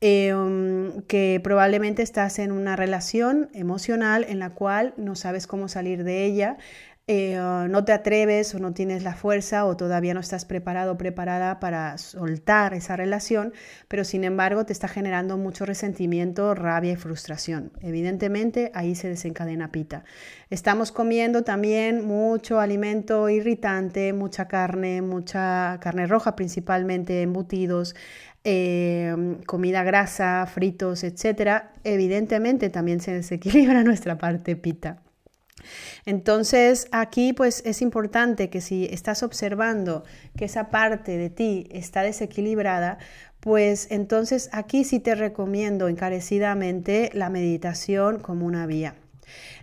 em, 0.00 1.02
que 1.02 1.40
probablemente 1.42 2.02
estás 2.02 2.38
en 2.38 2.52
una 2.52 2.76
relación 2.76 3.48
emocional 3.54 4.24
en 4.28 4.38
la 4.38 4.50
cual 4.50 4.94
no 4.96 5.16
sabes 5.16 5.48
cómo 5.48 5.66
salir 5.66 6.04
de 6.04 6.24
ella, 6.24 6.58
eh, 7.08 7.36
no 7.70 7.84
te 7.84 7.92
atreves 7.92 8.52
o 8.56 8.58
no 8.58 8.74
tienes 8.74 9.04
la 9.04 9.14
fuerza 9.14 9.64
o 9.64 9.76
todavía 9.76 10.12
no 10.12 10.18
estás 10.18 10.44
preparado 10.44 10.92
o 10.92 10.98
preparada 10.98 11.60
para 11.60 11.96
soltar 11.98 12.74
esa 12.74 12.96
relación, 12.96 13.52
pero 13.86 14.02
sin 14.02 14.24
embargo 14.24 14.66
te 14.66 14.72
está 14.72 14.88
generando 14.88 15.38
mucho 15.38 15.64
resentimiento, 15.66 16.52
rabia 16.56 16.92
y 16.92 16.96
frustración. 16.96 17.70
Evidentemente 17.80 18.72
ahí 18.74 18.96
se 18.96 19.08
desencadena 19.08 19.70
pita. 19.70 20.02
Estamos 20.50 20.90
comiendo 20.90 21.44
también 21.44 22.04
mucho 22.04 22.58
alimento 22.58 23.28
irritante, 23.28 24.12
mucha 24.12 24.48
carne, 24.48 25.00
mucha 25.00 25.78
carne 25.80 26.08
roja 26.08 26.34
principalmente, 26.34 27.22
embutidos, 27.22 27.94
eh, 28.42 29.14
comida 29.46 29.84
grasa, 29.84 30.44
fritos, 30.52 31.04
etc. 31.04 31.66
Evidentemente 31.84 32.68
también 32.68 32.98
se 32.98 33.12
desequilibra 33.12 33.82
nuestra 33.84 34.18
parte 34.18 34.56
pita. 34.56 35.05
Entonces, 36.04 36.88
aquí 36.92 37.32
pues 37.32 37.62
es 37.64 37.82
importante 37.82 38.50
que 38.50 38.60
si 38.60 38.86
estás 38.86 39.22
observando 39.22 40.04
que 40.36 40.46
esa 40.46 40.70
parte 40.70 41.16
de 41.16 41.30
ti 41.30 41.68
está 41.70 42.02
desequilibrada, 42.02 42.98
pues 43.40 43.86
entonces 43.90 44.48
aquí 44.52 44.84
sí 44.84 44.98
te 44.98 45.14
recomiendo 45.14 45.88
encarecidamente 45.88 47.10
la 47.14 47.30
meditación 47.30 48.18
como 48.18 48.44
una 48.44 48.66
vía. 48.66 48.96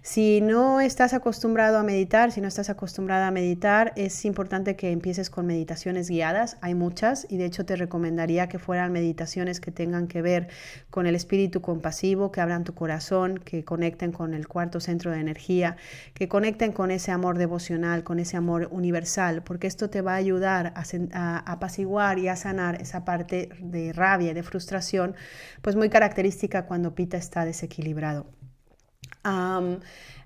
Si 0.02 0.42
no 0.42 0.82
estás 0.82 1.14
acostumbrado 1.14 1.78
a 1.78 1.84
meditar, 1.84 2.32
si 2.32 2.42
no 2.42 2.48
estás 2.48 2.70
acostumbrada 2.70 3.28
a 3.28 3.32
meditar, 3.32 3.94
es 3.96 4.26
importante 4.26 4.76
que 4.76 4.92
empieces 4.92 5.30
con 5.30 5.46
meditaciones 5.46 6.10
guiadas. 6.10 6.58
Hay 6.62 6.76
muchas 6.76 7.26
y 7.30 7.38
de 7.38 7.46
hecho 7.46 7.66
te 7.66 7.76
recomendaría 7.76 8.50
que 8.50 8.60
fueran 8.60 8.92
meditaciones 8.92 9.60
que 9.60 9.72
tengan 9.72 10.08
que 10.08 10.22
ver 10.22 10.50
con 10.90 11.08
el 11.08 11.16
espíritu 11.16 11.62
compasivo, 11.62 12.32
que 12.32 12.42
abran 12.42 12.64
tu 12.64 12.74
corazón, 12.74 13.38
que 13.40 13.64
conecten 13.64 14.12
con 14.12 14.34
el 14.34 14.48
cuarto 14.48 14.80
centro 14.80 15.12
de 15.12 15.20
energía, 15.20 15.78
que 16.14 16.28
conecten 16.28 16.74
con 16.74 16.92
ese 16.92 17.12
amor 17.12 17.38
devocional, 17.38 18.04
con 18.04 18.20
ese 18.20 18.38
amor 18.38 18.68
universal, 18.72 19.44
porque 19.44 19.68
esto 19.68 19.90
te 19.90 20.02
va 20.02 20.14
a 20.14 20.18
ayudar 20.18 20.74
a, 20.76 21.52
apaciguar 21.52 22.20
y 22.20 22.28
a 22.28 22.36
sanar 22.36 22.82
esa 22.82 23.06
parte 23.06 23.50
de 23.60 23.94
rabia 23.94 24.34
de 24.34 24.44
frustración, 24.44 25.16
pues 25.62 25.76
muy 25.76 25.90
característica 25.90 26.66
cuando 26.66 26.94
Pita 26.96 27.18
está 27.18 27.46
desequilibrado 27.46 28.28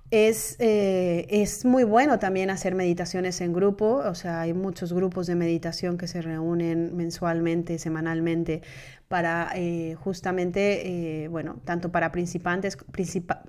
es, 0.10 0.56
eh, 0.60 1.28
es, 1.30 1.66
muy 1.66 1.84
bueno 1.84 2.18
también 2.18 2.50
hacer 2.50 2.76
meditaciones 2.76 3.42
en 3.42 3.52
grupo, 3.52 4.04
o 4.06 4.16
sea, 4.16 4.42
hay 4.42 4.54
muchos 4.54 4.94
grupos 4.94 5.28
de 5.28 5.36
meditación 5.36 5.98
que 5.98 6.08
se 6.08 6.22
reúnen 6.22 6.96
mensualmente, 6.96 7.78
semanalmente, 7.78 8.62
para 9.08 9.52
eh, 9.56 9.96
justamente, 9.96 11.24
eh, 11.24 11.28
bueno, 11.30 11.60
tanto 11.64 11.92
para 11.92 12.12
principiantes, 12.12 12.78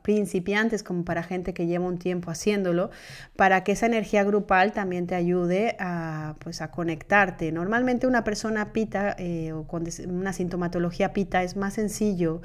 principiantes 0.03 0.85
como 0.85 1.05
para 1.05 1.25
gente 1.25 1.53
que 1.53 1.67
lleva 1.67 1.85
un 1.85 1.99
tiempo 1.99 2.31
haciéndolo, 2.31 2.91
para 3.35 3.65
que 3.65 3.73
esa 3.73 3.87
energía 3.87 4.23
grupal 4.23 4.73
también 4.73 5.09
te 5.09 5.17
ayude 5.17 5.77
a, 5.81 6.37
pues, 6.39 6.61
a 6.61 6.71
conectarte. 6.71 7.51
Normalmente 7.51 8.07
una 8.07 8.23
persona 8.23 8.73
pita 8.73 9.17
eh, 9.19 9.53
o 9.53 9.67
con 9.67 9.85
una 10.09 10.33
sintomatología 10.33 11.13
pita 11.13 11.43
es 11.43 11.57
más 11.57 11.75
sencillo 11.75 12.41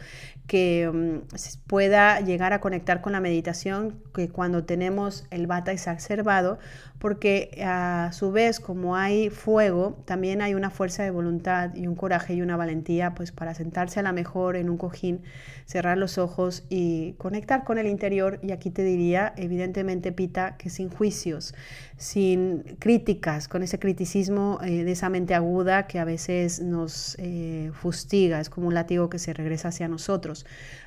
que 0.47 0.89
mm, 0.91 1.35
pueda 1.67 2.19
llegar 2.19 2.51
a 2.53 2.61
conectar 2.61 3.01
con 3.01 3.13
la 3.13 3.19
meditación 3.19 4.01
que 4.13 4.29
cuando 4.29 4.63
tenemos 4.63 5.25
el 5.29 5.45
bata 5.45 5.71
exacerbado, 5.71 6.57
porque 7.03 7.61
a 7.61 8.11
su 8.13 8.31
vez 8.31 8.61
como 8.61 8.95
hay 8.95 9.29
fuego, 9.29 10.01
también 10.05 10.41
hay 10.41 10.53
una 10.53 10.69
fuerza 10.69 11.03
de 11.03 11.11
voluntad 11.11 11.75
y 11.75 11.85
un 11.85 11.95
coraje 11.95 12.33
y 12.33 12.41
una 12.41 12.55
valentía 12.55 13.13
pues 13.13 13.33
para 13.33 13.53
sentarse 13.53 13.99
a 13.99 14.03
la 14.03 14.13
mejor 14.13 14.55
en 14.55 14.69
un 14.69 14.77
cojín, 14.77 15.21
cerrar 15.65 15.97
los 15.97 16.17
ojos 16.17 16.63
y 16.69 17.15
conectar 17.17 17.65
con 17.65 17.77
el 17.77 17.87
interior 17.87 18.39
y 18.41 18.53
aquí 18.53 18.69
te 18.69 18.85
diría 18.85 19.33
evidentemente 19.35 20.13
Pita 20.13 20.55
que 20.55 20.69
sin 20.69 20.87
juicios, 20.89 21.53
sin 21.97 22.63
críticas, 22.79 23.49
con 23.49 23.63
ese 23.63 23.79
criticismo 23.79 24.59
eh, 24.63 24.85
de 24.85 24.93
esa 24.93 25.09
mente 25.09 25.35
aguda 25.35 25.87
que 25.87 25.99
a 25.99 26.05
veces 26.05 26.61
nos 26.61 27.17
eh, 27.19 27.71
fustiga, 27.73 28.39
es 28.39 28.49
como 28.49 28.67
un 28.67 28.75
látigo 28.75 29.09
que 29.09 29.19
se 29.19 29.33
regresa 29.33 29.67
hacia 29.67 29.89
nosotros. 29.89 30.45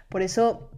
Por 0.09 0.23
eso 0.23 0.71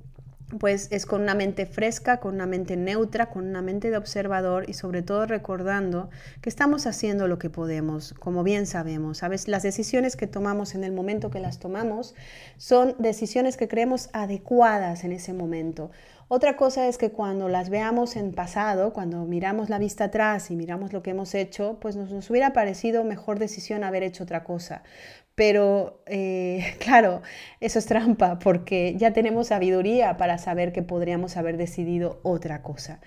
pues 0.58 0.88
es 0.90 1.04
con 1.04 1.22
una 1.22 1.34
mente 1.34 1.66
fresca, 1.66 2.20
con 2.20 2.34
una 2.34 2.46
mente 2.46 2.76
neutra, 2.76 3.28
con 3.30 3.46
una 3.46 3.60
mente 3.60 3.90
de 3.90 3.96
observador 3.98 4.68
y 4.68 4.74
sobre 4.74 5.02
todo 5.02 5.26
recordando 5.26 6.08
que 6.40 6.48
estamos 6.48 6.86
haciendo 6.86 7.28
lo 7.28 7.38
que 7.38 7.50
podemos, 7.50 8.14
como 8.14 8.42
bien 8.42 8.66
sabemos. 8.66 9.22
A 9.22 9.28
las 9.28 9.62
decisiones 9.62 10.16
que 10.16 10.26
tomamos 10.26 10.74
en 10.74 10.84
el 10.84 10.92
momento 10.92 11.30
que 11.30 11.40
las 11.40 11.58
tomamos 11.58 12.14
son 12.56 12.94
decisiones 12.98 13.56
que 13.56 13.68
creemos 13.68 14.08
adecuadas 14.12 15.04
en 15.04 15.12
ese 15.12 15.34
momento. 15.34 15.90
Otra 16.28 16.56
cosa 16.56 16.88
es 16.88 16.98
que 16.98 17.10
cuando 17.10 17.48
las 17.48 17.70
veamos 17.70 18.16
en 18.16 18.32
pasado, 18.32 18.92
cuando 18.92 19.24
miramos 19.24 19.70
la 19.70 19.78
vista 19.78 20.04
atrás 20.04 20.50
y 20.50 20.56
miramos 20.56 20.92
lo 20.92 21.02
que 21.02 21.10
hemos 21.10 21.34
hecho, 21.34 21.78
pues 21.80 21.96
nos, 21.96 22.10
nos 22.10 22.28
hubiera 22.30 22.52
parecido 22.52 23.04
mejor 23.04 23.38
decisión 23.38 23.82
haber 23.84 24.02
hecho 24.02 24.24
otra 24.24 24.44
cosa. 24.44 24.82
Pero 25.38 26.02
eh, 26.06 26.74
claro, 26.80 27.22
eso 27.60 27.78
es 27.78 27.86
trampa 27.86 28.40
porque 28.40 28.94
ya 28.96 29.12
tenemos 29.12 29.46
sabiduría 29.46 30.16
para 30.16 30.36
saber 30.36 30.72
que 30.72 30.82
podríamos 30.82 31.36
haber 31.36 31.56
decidido 31.56 32.18
otra 32.24 32.60
cosa. 32.60 33.00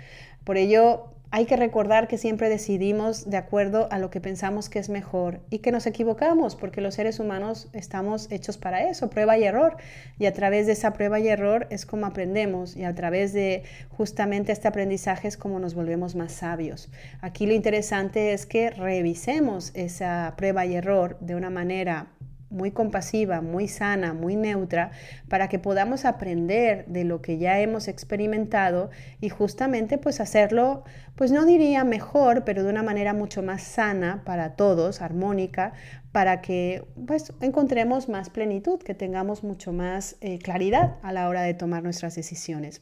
Por 0.45 0.55
ello, 0.55 1.11
hay 1.33 1.45
que 1.45 1.55
recordar 1.55 2.09
que 2.09 2.17
siempre 2.17 2.49
decidimos 2.49 3.29
de 3.29 3.37
acuerdo 3.37 3.87
a 3.89 3.99
lo 3.99 4.09
que 4.09 4.19
pensamos 4.19 4.69
que 4.69 4.79
es 4.79 4.89
mejor 4.89 5.39
y 5.49 5.59
que 5.59 5.71
nos 5.71 5.85
equivocamos, 5.85 6.57
porque 6.57 6.81
los 6.81 6.95
seres 6.95 7.19
humanos 7.19 7.69
estamos 7.71 8.29
hechos 8.31 8.57
para 8.57 8.89
eso, 8.89 9.09
prueba 9.09 9.37
y 9.37 9.43
error. 9.43 9.77
Y 10.19 10.25
a 10.25 10.33
través 10.33 10.67
de 10.67 10.73
esa 10.73 10.91
prueba 10.91 11.19
y 11.19 11.29
error 11.29 11.67
es 11.69 11.85
como 11.85 12.05
aprendemos 12.05 12.75
y 12.75 12.83
a 12.83 12.95
través 12.95 13.31
de 13.31 13.63
justamente 13.89 14.51
este 14.51 14.67
aprendizaje 14.67 15.29
es 15.29 15.37
como 15.37 15.59
nos 15.59 15.73
volvemos 15.73 16.15
más 16.15 16.33
sabios. 16.33 16.89
Aquí 17.21 17.45
lo 17.45 17.53
interesante 17.53 18.33
es 18.33 18.45
que 18.45 18.69
revisemos 18.69 19.71
esa 19.73 20.33
prueba 20.35 20.65
y 20.65 20.75
error 20.75 21.17
de 21.21 21.35
una 21.35 21.49
manera 21.49 22.07
muy 22.51 22.71
compasiva, 22.71 23.41
muy 23.41 23.67
sana, 23.67 24.13
muy 24.13 24.35
neutra, 24.35 24.91
para 25.29 25.49
que 25.49 25.57
podamos 25.57 26.05
aprender 26.05 26.85
de 26.85 27.03
lo 27.03 27.21
que 27.21 27.37
ya 27.37 27.59
hemos 27.59 27.87
experimentado 27.87 28.91
y 29.19 29.29
justamente 29.29 29.97
pues 29.97 30.19
hacerlo, 30.19 30.83
pues 31.15 31.31
no 31.31 31.45
diría 31.45 31.83
mejor, 31.83 32.43
pero 32.43 32.63
de 32.63 32.69
una 32.69 32.83
manera 32.83 33.13
mucho 33.13 33.41
más 33.41 33.63
sana 33.63 34.21
para 34.25 34.55
todos, 34.55 35.01
armónica, 35.01 35.73
para 36.11 36.41
que 36.41 36.83
pues 37.07 37.33
encontremos 37.41 38.09
más 38.09 38.29
plenitud, 38.29 38.79
que 38.79 38.93
tengamos 38.93 39.43
mucho 39.43 39.73
más 39.73 40.17
eh, 40.21 40.39
claridad 40.39 40.97
a 41.01 41.11
la 41.13 41.27
hora 41.29 41.41
de 41.41 41.53
tomar 41.53 41.83
nuestras 41.83 42.15
decisiones. 42.15 42.81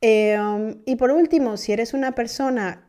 Um, 0.00 0.82
y 0.84 0.96
por 0.96 1.10
último, 1.10 1.56
si 1.56 1.72
eres 1.72 1.94
una 1.94 2.12
persona 2.12 2.88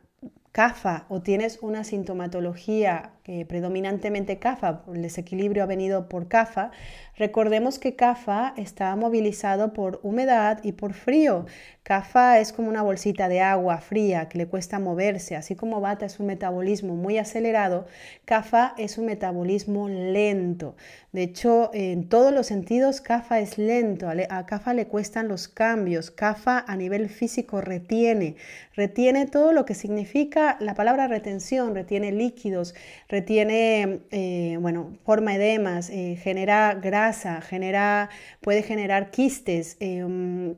CAFA 0.52 1.06
o 1.10 1.22
tienes 1.22 1.60
una 1.62 1.84
sintomatología 1.84 3.15
predominantemente 3.48 4.38
CAFA, 4.38 4.84
el 4.94 5.02
desequilibrio 5.02 5.64
ha 5.64 5.68
venido 5.68 6.08
por 6.10 6.28
CAFA, 6.28 6.72
recordemos 7.18 7.80
que 7.80 7.96
CAFA 7.96 8.54
está 8.58 8.96
movilizado 8.96 9.74
por 9.74 10.00
humedad 10.04 10.60
y 10.64 10.74
por 10.74 10.94
frío. 10.94 11.46
CAFA 11.84 12.40
es 12.40 12.52
como 12.52 12.68
una 12.70 12.82
bolsita 12.82 13.30
de 13.30 13.42
agua 13.42 13.78
fría 13.78 14.28
que 14.28 14.40
le 14.40 14.48
cuesta 14.48 14.80
moverse, 14.80 15.36
así 15.36 15.56
como 15.56 15.82
Bata 15.82 16.08
es 16.08 16.20
un 16.20 16.26
metabolismo 16.26 16.96
muy 16.96 17.20
acelerado, 17.20 17.86
CAFA 18.26 18.74
es 18.78 18.98
un 18.98 19.06
metabolismo 19.06 19.88
lento. 19.88 20.76
De 21.12 21.24
hecho, 21.24 21.70
en 21.74 22.10
todos 22.10 22.34
los 22.34 22.48
sentidos, 22.48 23.02
CAFA 23.02 23.40
es 23.40 23.58
lento, 23.58 24.10
a 24.10 24.46
CAFA 24.46 24.74
le 24.74 24.88
cuestan 24.88 25.28
los 25.28 25.48
cambios, 25.48 26.12
CAFA 26.12 26.66
a 26.68 26.76
nivel 26.76 27.08
físico 27.08 27.62
retiene, 27.62 28.36
retiene 28.76 29.26
todo 29.28 29.54
lo 29.54 29.66
que 29.66 29.76
significa 29.76 30.58
la 30.60 30.74
palabra 30.74 31.08
retención, 31.08 31.76
retiene 31.76 32.12
líquidos, 32.12 32.74
eh, 33.24 34.58
bueno, 34.60 34.98
forma 35.06 35.36
edemas, 35.36 35.90
eh, 35.90 36.18
genera 36.22 36.74
grasa, 36.76 37.42
genera, 37.42 38.10
puede 38.42 38.64
generar 38.64 39.12
quistes. 39.12 39.78
Em, 39.80 40.56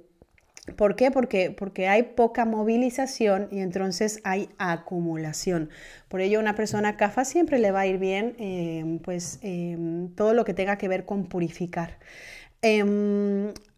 ¿Por 0.76 0.96
qué? 0.96 1.12
Porque, 1.12 1.52
porque 1.52 1.88
hay 1.88 2.04
poca 2.04 2.43
movilización 2.43 3.48
y 3.52 3.60
entonces 3.60 4.20
hay 4.24 4.50
acumulación. 4.58 5.70
Por 6.10 6.20
ello, 6.20 6.39
una 6.39 6.56
persona 6.56 6.98
CAFA 6.98 7.24
siempre 7.24 7.60
le 7.60 7.72
va 7.72 7.82
a 7.82 7.88
ir 7.88 8.00
bien 8.00 8.36
em, 8.38 9.00
pues, 9.00 9.39
em, 9.43 10.13
todo 10.15 10.34
lo 10.34 10.43
que 10.43 10.54
tenga 10.54 10.78
que 10.78 10.88
ver 10.89 11.06
con 11.06 11.26
purificar. 11.26 11.98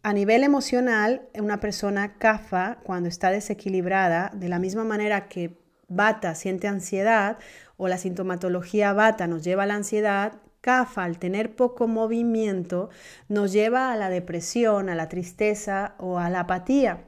A 0.01 0.13
nivel 0.13 0.43
emocional, 0.43 1.23
una 1.37 1.59
persona 1.59 2.17
CAFA, 2.17 2.79
cuando 2.83 3.09
está 3.09 3.31
desequilibrada, 3.31 4.31
de 4.33 4.47
la 4.47 4.57
misma 4.57 4.85
manera 4.85 5.27
que 5.27 5.57
Bata 5.89 6.35
siente 6.35 6.67
ansiedad 6.67 7.37
o 7.79 7.87
la 7.87 7.97
sintomatología 7.97 8.91
Bata 8.91 9.25
nos 9.25 9.41
lleva 9.41 9.63
a 9.63 9.65
la 9.65 9.75
ansiedad, 9.75 10.33
CAFA, 10.59 11.05
al 11.05 11.17
tener 11.17 11.55
poco 11.55 11.87
movimiento, 11.87 12.89
nos 13.29 13.53
lleva 13.53 13.93
a 13.93 13.95
la 13.95 14.09
depresión, 14.09 14.89
a 14.89 14.95
la 14.95 15.07
tristeza 15.07 15.95
o 15.97 16.19
a 16.19 16.29
la 16.29 16.41
apatía. 16.41 17.05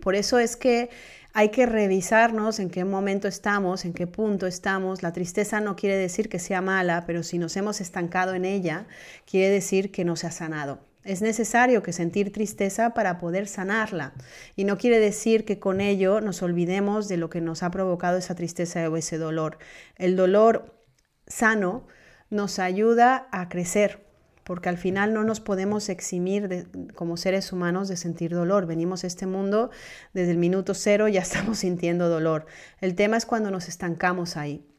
Por 0.00 0.16
eso 0.16 0.40
es 0.40 0.56
que 0.56 0.90
hay 1.34 1.50
que 1.50 1.66
revisarnos 1.66 2.58
en 2.58 2.68
qué 2.68 2.84
momento 2.84 3.28
estamos, 3.28 3.84
en 3.84 3.92
qué 3.92 4.08
punto 4.08 4.48
estamos. 4.48 5.04
La 5.04 5.12
tristeza 5.12 5.60
no 5.60 5.76
quiere 5.76 5.96
decir 5.96 6.28
que 6.28 6.40
sea 6.40 6.60
mala, 6.60 7.04
pero 7.06 7.22
si 7.22 7.38
nos 7.38 7.56
hemos 7.56 7.80
estancado 7.80 8.34
en 8.34 8.44
ella, 8.44 8.88
quiere 9.24 9.50
decir 9.50 9.92
que 9.92 10.04
no 10.04 10.16
se 10.16 10.26
ha 10.26 10.32
sanado. 10.32 10.89
Es 11.02 11.22
necesario 11.22 11.82
que 11.82 11.94
sentir 11.94 12.30
tristeza 12.30 12.90
para 12.92 13.18
poder 13.18 13.48
sanarla. 13.48 14.12
Y 14.54 14.64
no 14.64 14.76
quiere 14.76 14.98
decir 14.98 15.46
que 15.46 15.58
con 15.58 15.80
ello 15.80 16.20
nos 16.20 16.42
olvidemos 16.42 17.08
de 17.08 17.16
lo 17.16 17.30
que 17.30 17.40
nos 17.40 17.62
ha 17.62 17.70
provocado 17.70 18.18
esa 18.18 18.34
tristeza 18.34 18.88
o 18.88 18.96
ese 18.96 19.16
dolor. 19.16 19.58
El 19.96 20.14
dolor 20.16 20.84
sano 21.26 21.86
nos 22.28 22.58
ayuda 22.58 23.28
a 23.32 23.48
crecer, 23.48 24.06
porque 24.44 24.68
al 24.68 24.76
final 24.76 25.14
no 25.14 25.24
nos 25.24 25.40
podemos 25.40 25.88
eximir 25.88 26.68
como 26.94 27.16
seres 27.16 27.50
humanos 27.50 27.88
de 27.88 27.96
sentir 27.96 28.32
dolor. 28.32 28.66
Venimos 28.66 29.02
a 29.02 29.06
este 29.06 29.26
mundo 29.26 29.70
desde 30.12 30.32
el 30.32 30.38
minuto 30.38 30.74
cero, 30.74 31.08
ya 31.08 31.20
estamos 31.22 31.58
sintiendo 31.58 32.10
dolor. 32.10 32.44
El 32.80 32.94
tema 32.94 33.16
es 33.16 33.24
cuando 33.24 33.50
nos 33.50 33.68
estancamos 33.68 34.36
ahí. 34.36 34.69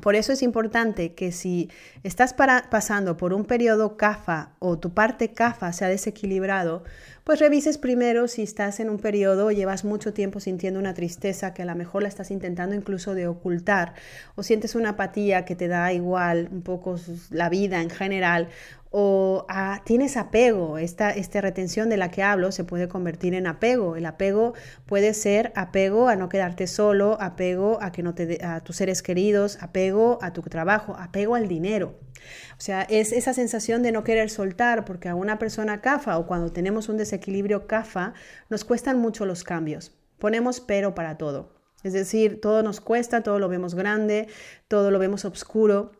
Por 0.00 0.14
eso 0.14 0.32
es 0.32 0.42
importante 0.42 1.14
que 1.14 1.32
si 1.32 1.68
estás 2.04 2.32
pasando 2.32 3.16
por 3.16 3.32
un 3.32 3.44
periodo 3.44 3.96
CAFA 3.96 4.52
o 4.60 4.78
tu 4.78 4.94
parte 4.94 5.32
CAFA 5.32 5.72
se 5.72 5.84
ha 5.84 5.88
desequilibrado, 5.88 6.84
pues 7.24 7.40
revises 7.40 7.76
primero 7.76 8.28
si 8.28 8.42
estás 8.42 8.78
en 8.78 8.88
un 8.88 8.98
periodo 8.98 9.46
o 9.46 9.50
llevas 9.50 9.84
mucho 9.84 10.14
tiempo 10.14 10.38
sintiendo 10.38 10.78
una 10.78 10.94
tristeza 10.94 11.54
que 11.54 11.62
a 11.62 11.64
lo 11.64 11.74
mejor 11.74 12.02
la 12.02 12.08
estás 12.08 12.30
intentando 12.30 12.76
incluso 12.76 13.14
de 13.14 13.26
ocultar 13.26 13.94
o 14.36 14.44
sientes 14.44 14.76
una 14.76 14.90
apatía 14.90 15.44
que 15.44 15.56
te 15.56 15.66
da 15.66 15.92
igual 15.92 16.48
un 16.52 16.62
poco 16.62 16.96
la 17.30 17.48
vida 17.48 17.82
en 17.82 17.90
general 17.90 18.48
o 18.90 19.46
ah, 19.48 19.82
tienes 19.84 20.16
apego, 20.16 20.76
esta, 20.76 21.10
esta 21.10 21.40
retención 21.40 21.88
de 21.88 21.96
la 21.96 22.10
que 22.10 22.24
hablo 22.24 22.50
se 22.50 22.64
puede 22.64 22.88
convertir 22.88 23.34
en 23.34 23.46
apego. 23.46 23.94
El 23.94 24.04
apego 24.04 24.54
puede 24.86 25.14
ser 25.14 25.52
apego 25.54 26.08
a 26.08 26.16
no 26.16 26.28
quedarte 26.28 26.66
solo, 26.66 27.16
apego 27.20 27.78
a 27.80 27.92
que 27.92 28.02
no 28.02 28.14
te 28.14 28.44
a 28.44 28.60
tus 28.60 28.76
seres 28.76 29.02
queridos, 29.02 29.62
apego 29.62 30.18
a 30.22 30.32
tu 30.32 30.42
trabajo, 30.42 30.96
apego 30.98 31.36
al 31.36 31.46
dinero. 31.46 32.00
O 32.58 32.60
sea, 32.60 32.82
es 32.82 33.12
esa 33.12 33.32
sensación 33.32 33.82
de 33.82 33.92
no 33.92 34.02
querer 34.02 34.28
soltar, 34.28 34.84
porque 34.84 35.08
a 35.08 35.14
una 35.14 35.38
persona 35.38 35.80
CAFA 35.80 36.18
o 36.18 36.26
cuando 36.26 36.52
tenemos 36.52 36.88
un 36.88 36.96
desequilibrio 36.96 37.68
CAFA, 37.68 38.14
nos 38.48 38.64
cuestan 38.64 38.98
mucho 38.98 39.24
los 39.24 39.44
cambios. 39.44 39.96
Ponemos 40.18 40.60
pero 40.60 40.96
para 40.96 41.16
todo. 41.16 41.54
Es 41.84 41.92
decir, 41.92 42.40
todo 42.40 42.62
nos 42.62 42.80
cuesta, 42.80 43.22
todo 43.22 43.38
lo 43.38 43.48
vemos 43.48 43.74
grande, 43.74 44.28
todo 44.68 44.90
lo 44.90 44.98
vemos 44.98 45.24
oscuro 45.24 45.92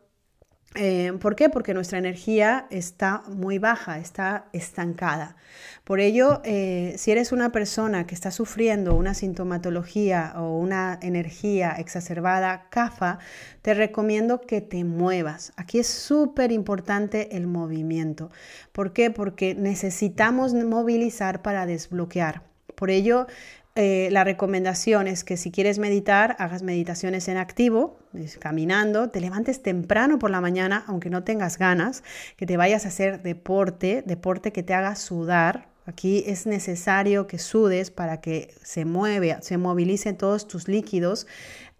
eh, 0.75 1.11
¿Por 1.19 1.35
qué? 1.35 1.49
Porque 1.49 1.73
nuestra 1.73 1.97
energía 1.97 2.65
está 2.69 3.23
muy 3.27 3.59
baja, 3.59 3.99
está 3.99 4.45
estancada. 4.53 5.35
Por 5.83 5.99
ello, 5.99 6.41
eh, 6.45 6.93
si 6.97 7.11
eres 7.11 7.33
una 7.33 7.51
persona 7.51 8.07
que 8.07 8.15
está 8.15 8.31
sufriendo 8.31 8.95
una 8.95 9.13
sintomatología 9.13 10.33
o 10.37 10.57
una 10.57 10.97
energía 11.01 11.71
exacerbada, 11.71 12.69
CAFA, 12.69 13.19
te 13.61 13.73
recomiendo 13.73 14.39
que 14.39 14.61
te 14.61 14.85
muevas. 14.85 15.51
Aquí 15.57 15.77
es 15.79 15.87
súper 15.87 16.53
importante 16.53 17.35
el 17.35 17.47
movimiento. 17.47 18.31
¿Por 18.71 18.93
qué? 18.93 19.11
Porque 19.11 19.53
necesitamos 19.55 20.53
movilizar 20.53 21.41
para 21.41 21.65
desbloquear. 21.65 22.43
Por 22.75 22.89
ello, 22.89 23.27
eh, 23.75 24.09
la 24.11 24.25
recomendación 24.25 25.07
es 25.07 25.23
que 25.23 25.37
si 25.37 25.49
quieres 25.49 25.79
meditar, 25.79 26.35
hagas 26.39 26.61
meditaciones 26.61 27.29
en 27.29 27.37
activo, 27.37 27.99
caminando, 28.39 29.09
te 29.09 29.21
levantes 29.21 29.63
temprano 29.63 30.19
por 30.19 30.29
la 30.29 30.41
mañana, 30.41 30.83
aunque 30.87 31.09
no 31.09 31.23
tengas 31.23 31.57
ganas, 31.57 32.03
que 32.35 32.45
te 32.45 32.57
vayas 32.57 32.85
a 32.85 32.89
hacer 32.89 33.21
deporte, 33.21 34.03
deporte 34.05 34.51
que 34.51 34.63
te 34.63 34.73
haga 34.73 34.95
sudar. 34.95 35.69
Aquí 35.85 36.23
es 36.27 36.45
necesario 36.45 37.27
que 37.27 37.39
sudes 37.39 37.91
para 37.91 38.19
que 38.19 38.53
se 38.61 38.83
mueve, 38.83 39.37
se 39.41 39.57
movilicen 39.57 40.17
todos 40.17 40.47
tus 40.47 40.67
líquidos. 40.67 41.25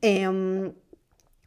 Em, 0.01 0.71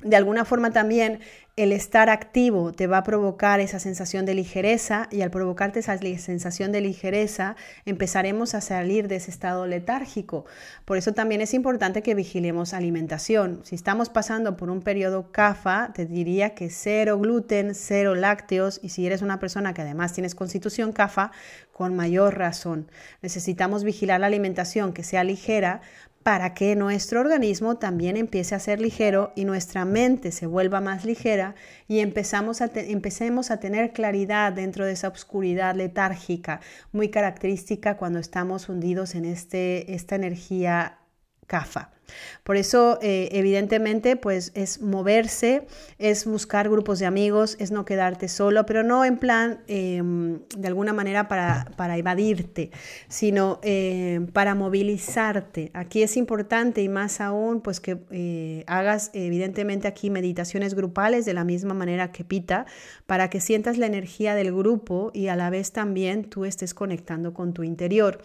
de 0.02 0.16
alguna 0.16 0.44
forma 0.44 0.70
también 0.70 1.20
el 1.57 1.71
estar 1.71 2.11
activo 2.11 2.73
te 2.73 2.88
va 2.88 2.99
a 2.99 3.03
provocar 3.05 3.61
esa 3.61 3.79
sensación 3.79 4.27
de 4.27 4.35
ligereza 4.35 5.07
y 5.12 5.23
al 5.23 5.31
provocarte 5.31 5.79
esa 5.79 5.97
sensación 5.99 6.73
de 6.73 6.81
ligereza 6.81 7.55
empezaremos 7.85 8.57
a 8.57 8.61
salir 8.61 9.07
de 9.07 9.17
ese 9.17 9.31
estado 9.31 9.64
letárgico. 9.67 10.47
Por 10.85 10.97
eso 10.97 11.12
también 11.12 11.40
es 11.40 11.55
importante 11.55 12.03
que 12.03 12.17
vigilemos 12.17 12.75
alimentación. 12.75 13.61
Si 13.62 13.77
estamos 13.77 14.09
pasando 14.09 14.57
por 14.57 14.69
un 14.69 14.83
periodo 14.83 15.31
CAFA, 15.31 15.93
te 15.95 16.07
diría 16.07 16.57
que 16.57 16.71
cero 16.71 17.21
gluten, 17.21 17.77
cero 17.77 18.17
lácteos 18.17 18.81
y 18.83 18.88
si 18.88 19.07
eres 19.07 19.23
una 19.23 19.38
persona 19.38 19.75
que 19.75 19.83
además 19.83 20.12
tienes 20.12 20.35
constitución 20.35 20.93
CAFA, 20.93 21.31
con 21.73 21.95
mayor 21.95 22.38
razón. 22.38 22.90
Necesitamos 23.21 23.85
vigilar 23.85 24.21
la 24.21 24.27
alimentación 24.29 24.93
que 24.93 25.03
sea 25.03 25.25
ligera 25.25 25.83
para 26.24 26.54
que 26.54 26.74
nuestro 26.74 27.20
organismo 27.20 27.76
también 27.76 28.16
empiece 28.16 28.54
a 28.54 28.58
ser 28.58 28.80
ligero 28.80 29.32
y 29.37 29.44
nuestra 29.44 29.84
mente 29.84 30.32
se 30.32 30.46
vuelva 30.46 30.80
más 30.80 31.04
ligera 31.04 31.54
y 31.87 32.00
empezamos 32.00 32.62
a 32.62 32.70
empecemos 32.74 33.50
a 33.50 33.60
tener 33.60 33.92
claridad 33.92 34.52
dentro 34.52 34.87
de 34.87 34.92
esa 34.92 35.08
oscuridad 35.08 35.76
letárgica, 35.76 36.60
muy 36.92 37.10
característica 37.10 37.98
cuando 37.98 38.18
estamos 38.18 38.70
hundidos 38.70 39.14
en 39.14 39.26
este, 39.26 39.94
esta 39.94 40.16
energía 40.16 40.98
CAFA. 41.46 41.93
Por 42.43 42.57
eso, 42.57 42.99
eh, 43.03 43.29
evidentemente, 43.33 44.17
pues 44.17 44.53
es 44.55 44.81
moverse, 44.81 45.67
es 45.99 46.27
buscar 46.27 46.69
grupos 46.69 46.99
de 46.99 47.07
amigos, 47.07 47.57
es 47.59 47.71
no 47.71 47.85
quedarte 47.85 48.29
solo, 48.29 48.67
pero 48.67 48.83
no 48.83 49.05
en 49.05 49.19
plan 49.19 49.61
em, 49.67 50.40
de 50.57 50.69
alguna 50.69 50.93
manera 50.93 51.29
para, 51.29 51.71
para 51.77 51.97
evadirte, 51.97 52.71
sino 53.09 53.61
em, 53.62 54.27
para 54.27 54.55
movilizarte. 54.55 55.71
Aquí 55.75 56.03
es 56.03 56.17
importante 56.17 56.83
y 56.83 56.88
más 56.88 57.21
aún, 57.21 57.61
pues 57.61 57.81
que 57.81 57.99
eh, 58.11 58.64
hagas 58.67 59.11
evidentemente 59.14 59.88
aquí 59.88 60.11
meditaciones 60.11 60.75
grupales 60.75 61.25
de 61.25 61.35
la 61.35 61.45
misma 61.45 61.75
manera 61.75 62.12
que 62.12 62.25
Pita, 62.25 62.67
para 63.07 63.31
que 63.31 63.40
sientas 63.40 63.79
la 63.79 63.87
energía 63.87 64.35
del 64.35 64.55
grupo 64.55 65.11
y 65.14 65.29
a 65.29 65.37
la 65.37 65.51
vez 65.51 65.73
también 65.73 66.25
tú 66.25 66.45
estés 66.45 66.75
conectando 66.75 67.35
con 67.35 67.53
tu 67.55 67.62
interior. 67.62 68.21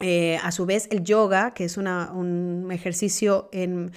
Eh, 0.00 0.38
a 0.42 0.52
su 0.52 0.66
vez, 0.66 0.88
el 0.90 1.04
yoga, 1.04 1.54
que 1.54 1.64
es 1.64 1.76
un 1.76 2.68
ejercicio 2.70 3.48
en 3.52 3.92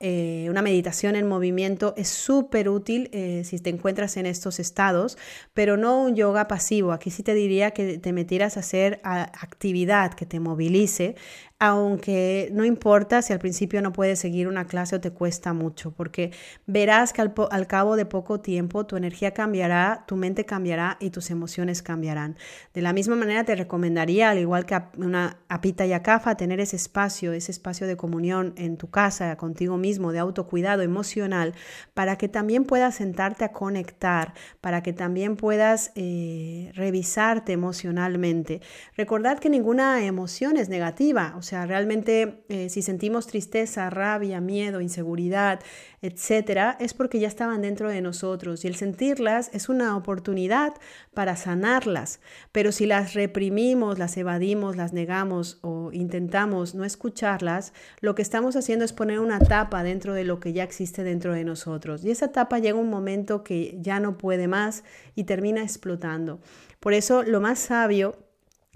eh, 0.00 0.46
una 0.48 0.62
meditación 0.62 1.16
en 1.16 1.26
movimiento, 1.26 1.92
es 1.96 2.08
súper 2.08 2.68
útil 2.68 3.10
eh, 3.12 3.42
si 3.44 3.58
te 3.58 3.70
encuentras 3.70 4.16
en 4.16 4.26
estos 4.26 4.60
estados, 4.60 5.18
pero 5.54 5.76
no 5.76 6.00
un 6.00 6.14
yoga 6.14 6.46
pasivo. 6.46 6.92
Aquí 6.92 7.10
sí 7.10 7.24
te 7.24 7.34
diría 7.34 7.72
que 7.72 7.98
te 7.98 8.12
metieras 8.12 8.56
a 8.56 8.60
hacer 8.60 9.00
actividad 9.02 10.14
que 10.14 10.24
te 10.24 10.38
movilice. 10.38 11.16
Aunque 11.60 12.50
no 12.52 12.64
importa 12.64 13.20
si 13.20 13.32
al 13.32 13.40
principio 13.40 13.82
no 13.82 13.92
puedes 13.92 14.20
seguir 14.20 14.46
una 14.46 14.66
clase 14.66 14.94
o 14.94 15.00
te 15.00 15.10
cuesta 15.10 15.52
mucho, 15.52 15.90
porque 15.90 16.30
verás 16.66 17.12
que 17.12 17.20
al, 17.20 17.66
cabo 17.66 17.96
de 17.96 18.06
poco 18.06 18.40
tiempo 18.40 18.86
tu 18.86 18.96
energía 18.96 19.32
cambiará, 19.32 20.04
tu 20.06 20.14
mente 20.14 20.44
cambiará 20.44 20.96
y 21.00 21.10
tus 21.10 21.30
emociones 21.30 21.82
cambiarán. 21.82 22.36
De 22.74 22.80
la 22.80 22.92
misma 22.92 23.16
manera 23.16 23.42
te 23.42 23.56
recomendaría, 23.56 24.30
al 24.30 24.38
igual 24.38 24.66
que 24.66 24.80
una 24.98 25.38
apita 25.48 25.84
y 25.84 25.92
acafa, 25.92 26.36
tener 26.36 26.60
ese 26.60 26.76
espacio, 26.76 27.32
ese 27.32 27.50
espacio 27.50 27.88
de 27.88 27.96
comunión 27.96 28.52
en 28.56 28.76
tu 28.76 28.90
casa, 28.90 29.36
contigo 29.36 29.76
mismo, 29.76 30.12
de 30.12 30.20
autocuidado 30.20 30.82
emocional, 30.82 31.54
para 31.92 32.16
que 32.16 32.28
también 32.28 32.66
puedas 32.66 32.94
sentarte 32.94 33.44
a 33.44 33.52
conectar, 33.52 34.32
para 34.60 34.84
que 34.84 34.92
también 34.92 35.34
puedas 35.34 35.90
eh, 35.96 36.70
revisarte 36.74 37.52
emocionalmente. 37.52 38.60
Recordad 38.96 39.40
que 39.40 39.50
ninguna 39.50 40.04
emoción 40.04 40.56
es 40.56 40.68
negativa, 40.68 41.34
sea, 41.48 41.66
realmente 41.66 42.44
eh, 42.48 42.68
si 42.68 42.82
sentimos 42.82 43.26
tristeza, 43.26 43.90
rabia, 43.90 44.40
miedo, 44.40 44.80
inseguridad, 44.80 45.60
etcétera, 46.02 46.76
es 46.78 46.94
porque 46.94 47.18
ya 47.18 47.26
estaban 47.26 47.62
dentro 47.62 47.88
de 47.88 48.00
nosotros 48.02 48.64
y 48.64 48.68
el 48.68 48.76
sentirlas 48.76 49.50
es 49.52 49.68
una 49.68 49.96
oportunidad 49.96 50.74
para 51.14 51.36
sanarlas. 51.36 52.20
Pero 52.52 52.70
si 52.70 52.86
las 52.86 53.14
reprimimos, 53.14 53.98
las 53.98 54.16
evadimos, 54.16 54.76
las 54.76 54.92
negamos 54.92 55.58
o 55.62 55.90
intentamos 55.92 56.74
no 56.74 56.84
escucharlas, 56.84 57.72
lo 58.00 58.14
que 58.14 58.22
estamos 58.22 58.54
haciendo 58.54 58.84
es 58.84 58.92
poner 58.92 59.18
una 59.18 59.40
tapa 59.40 59.82
dentro 59.82 60.14
de 60.14 60.24
lo 60.24 60.40
que 60.40 60.52
ya 60.52 60.62
existe 60.62 61.02
dentro 61.02 61.32
de 61.32 61.44
nosotros. 61.44 62.04
Y 62.04 62.10
esa 62.10 62.30
tapa 62.30 62.58
llega 62.58 62.78
un 62.78 62.90
momento 62.90 63.42
que 63.42 63.78
ya 63.80 64.00
no 64.00 64.18
puede 64.18 64.48
más 64.48 64.84
y 65.14 65.24
termina 65.24 65.62
explotando. 65.62 66.40
Por 66.78 66.92
eso 66.92 67.22
lo 67.22 67.40
más 67.40 67.58
sabio 67.58 68.27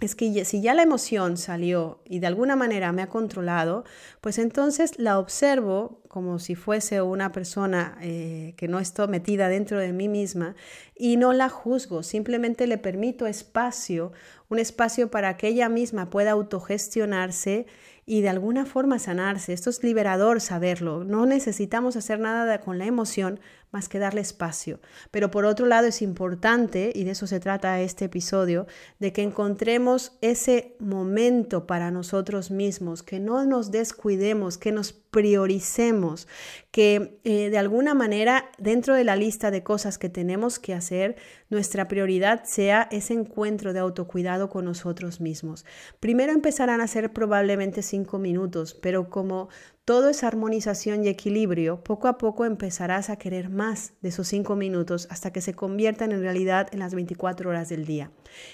es 0.06 0.14
que 0.14 0.44
si 0.44 0.60
ya 0.60 0.74
la 0.74 0.82
emoción 0.82 1.36
salió 1.36 2.00
y 2.04 2.18
de 2.18 2.26
alguna 2.26 2.56
manera 2.56 2.92
me 2.92 3.02
ha 3.02 3.08
controlado, 3.08 3.84
pues 4.20 4.38
entonces 4.38 4.98
la 4.98 5.18
observo 5.18 6.01
como 6.12 6.38
si 6.38 6.56
fuese 6.56 7.00
una 7.00 7.32
persona 7.32 7.96
eh, 8.02 8.52
que 8.58 8.68
no 8.68 8.80
está 8.80 9.06
metida 9.06 9.48
dentro 9.48 9.78
de 9.78 9.94
mí 9.94 10.08
misma 10.10 10.54
y 10.94 11.16
no 11.16 11.32
la 11.32 11.48
juzgo, 11.48 12.02
simplemente 12.02 12.66
le 12.66 12.76
permito 12.76 13.26
espacio, 13.26 14.12
un 14.50 14.58
espacio 14.58 15.10
para 15.10 15.38
que 15.38 15.48
ella 15.48 15.70
misma 15.70 16.10
pueda 16.10 16.32
autogestionarse 16.32 17.64
y 18.04 18.20
de 18.20 18.28
alguna 18.28 18.66
forma 18.66 18.98
sanarse. 18.98 19.54
Esto 19.54 19.70
es 19.70 19.82
liberador 19.82 20.42
saberlo. 20.42 21.02
No 21.02 21.24
necesitamos 21.24 21.96
hacer 21.96 22.20
nada 22.20 22.60
con 22.60 22.76
la 22.76 22.84
emoción 22.84 23.40
más 23.70 23.88
que 23.88 23.98
darle 23.98 24.20
espacio. 24.20 24.80
Pero 25.10 25.30
por 25.30 25.46
otro 25.46 25.64
lado 25.64 25.86
es 25.86 26.02
importante, 26.02 26.92
y 26.94 27.04
de 27.04 27.12
eso 27.12 27.26
se 27.26 27.40
trata 27.40 27.80
este 27.80 28.04
episodio, 28.04 28.66
de 28.98 29.14
que 29.14 29.22
encontremos 29.22 30.18
ese 30.20 30.76
momento 30.78 31.66
para 31.66 31.90
nosotros 31.90 32.50
mismos, 32.50 33.02
que 33.02 33.18
no 33.18 33.46
nos 33.46 33.70
descuidemos, 33.70 34.58
que 34.58 34.72
nos 34.72 35.01
prioricemos, 35.12 36.26
que 36.72 37.20
eh, 37.24 37.50
de 37.50 37.58
alguna 37.58 37.92
manera 37.92 38.50
dentro 38.58 38.94
de 38.94 39.04
la 39.04 39.14
lista 39.14 39.50
de 39.50 39.62
cosas 39.62 39.98
que 39.98 40.08
tenemos 40.08 40.58
que 40.58 40.72
hacer, 40.72 41.16
nuestra 41.50 41.86
prioridad 41.86 42.44
sea 42.44 42.88
ese 42.90 43.12
encuentro 43.12 43.74
de 43.74 43.80
autocuidado 43.80 44.48
con 44.48 44.64
nosotros 44.64 45.20
mismos. 45.20 45.66
Primero 46.00 46.32
empezarán 46.32 46.80
a 46.80 46.88
ser 46.88 47.12
probablemente 47.12 47.82
cinco 47.82 48.18
minutos, 48.18 48.72
pero 48.72 49.10
como 49.10 49.50
todo 49.84 50.08
es 50.08 50.22
armonización 50.22 51.04
y 51.04 51.08
equilibrio, 51.08 51.82
poco 51.82 52.06
a 52.06 52.16
poco 52.16 52.44
empezarás 52.44 53.10
a 53.10 53.16
querer 53.16 53.50
más 53.50 53.94
de 54.00 54.10
esos 54.10 54.28
cinco 54.28 54.54
minutos 54.54 55.08
hasta 55.10 55.32
que 55.32 55.40
se 55.40 55.54
conviertan 55.54 56.12
en 56.12 56.20
realidad 56.20 56.68
en 56.70 56.78
las 56.78 56.94
24 56.94 57.50
horas 57.50 57.68
del 57.68 57.84
día. 57.84 58.12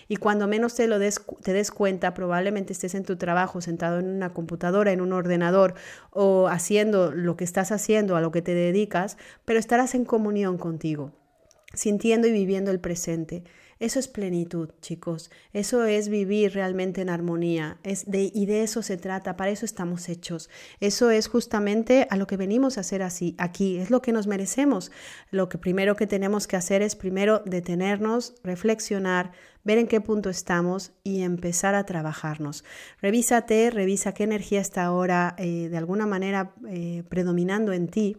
Y 0.08 0.16
cuando 0.16 0.48
menos 0.48 0.74
te 0.74 0.86
lo 0.86 0.98
des, 0.98 1.20
te 1.42 1.52
des 1.52 1.70
cuenta, 1.70 2.14
probablemente 2.14 2.72
estés 2.72 2.94
en 2.94 3.04
tu 3.04 3.16
trabajo 3.16 3.60
sentado 3.60 3.98
en 3.98 4.08
una 4.08 4.32
computadora, 4.32 4.90
en 4.90 5.02
un 5.02 5.12
ordenador 5.12 5.74
o 6.10 6.48
haciendo 6.48 7.12
lo 7.12 7.36
que 7.36 7.44
estás 7.44 7.72
haciendo, 7.72 8.07
a 8.16 8.20
lo 8.20 8.30
que 8.30 8.42
te 8.42 8.54
dedicas, 8.54 9.16
pero 9.44 9.58
estarás 9.58 9.94
en 9.94 10.04
comunión 10.04 10.58
contigo, 10.58 11.12
sintiendo 11.74 12.28
y 12.28 12.32
viviendo 12.32 12.70
el 12.70 12.80
presente. 12.80 13.44
Eso 13.80 14.00
es 14.00 14.08
plenitud, 14.08 14.70
chicos. 14.80 15.30
Eso 15.52 15.84
es 15.84 16.08
vivir 16.08 16.52
realmente 16.54 17.00
en 17.00 17.10
armonía. 17.10 17.78
Es 17.84 18.10
de, 18.10 18.30
y 18.34 18.46
de 18.46 18.62
eso 18.62 18.82
se 18.82 18.96
trata. 18.96 19.36
Para 19.36 19.50
eso 19.50 19.64
estamos 19.64 20.08
hechos. 20.08 20.50
Eso 20.80 21.10
es 21.10 21.28
justamente 21.28 22.08
a 22.10 22.16
lo 22.16 22.26
que 22.26 22.36
venimos 22.36 22.76
a 22.76 22.80
hacer 22.80 23.02
así, 23.02 23.36
aquí. 23.38 23.78
Es 23.78 23.90
lo 23.90 24.02
que 24.02 24.12
nos 24.12 24.26
merecemos. 24.26 24.90
Lo 25.30 25.48
que 25.48 25.58
primero 25.58 25.94
que 25.94 26.08
tenemos 26.08 26.48
que 26.48 26.56
hacer 26.56 26.82
es 26.82 26.96
primero 26.96 27.42
detenernos, 27.44 28.34
reflexionar, 28.42 29.30
ver 29.62 29.78
en 29.78 29.86
qué 29.86 30.00
punto 30.00 30.28
estamos 30.28 30.92
y 31.04 31.22
empezar 31.22 31.74
a 31.74 31.84
trabajarnos. 31.84 32.64
Revísate, 33.00 33.70
revisa 33.70 34.12
qué 34.12 34.24
energía 34.24 34.60
está 34.60 34.84
ahora 34.84 35.36
eh, 35.38 35.68
de 35.68 35.76
alguna 35.76 36.06
manera 36.06 36.52
eh, 36.68 37.04
predominando 37.08 37.72
en 37.72 37.88
ti 37.88 38.16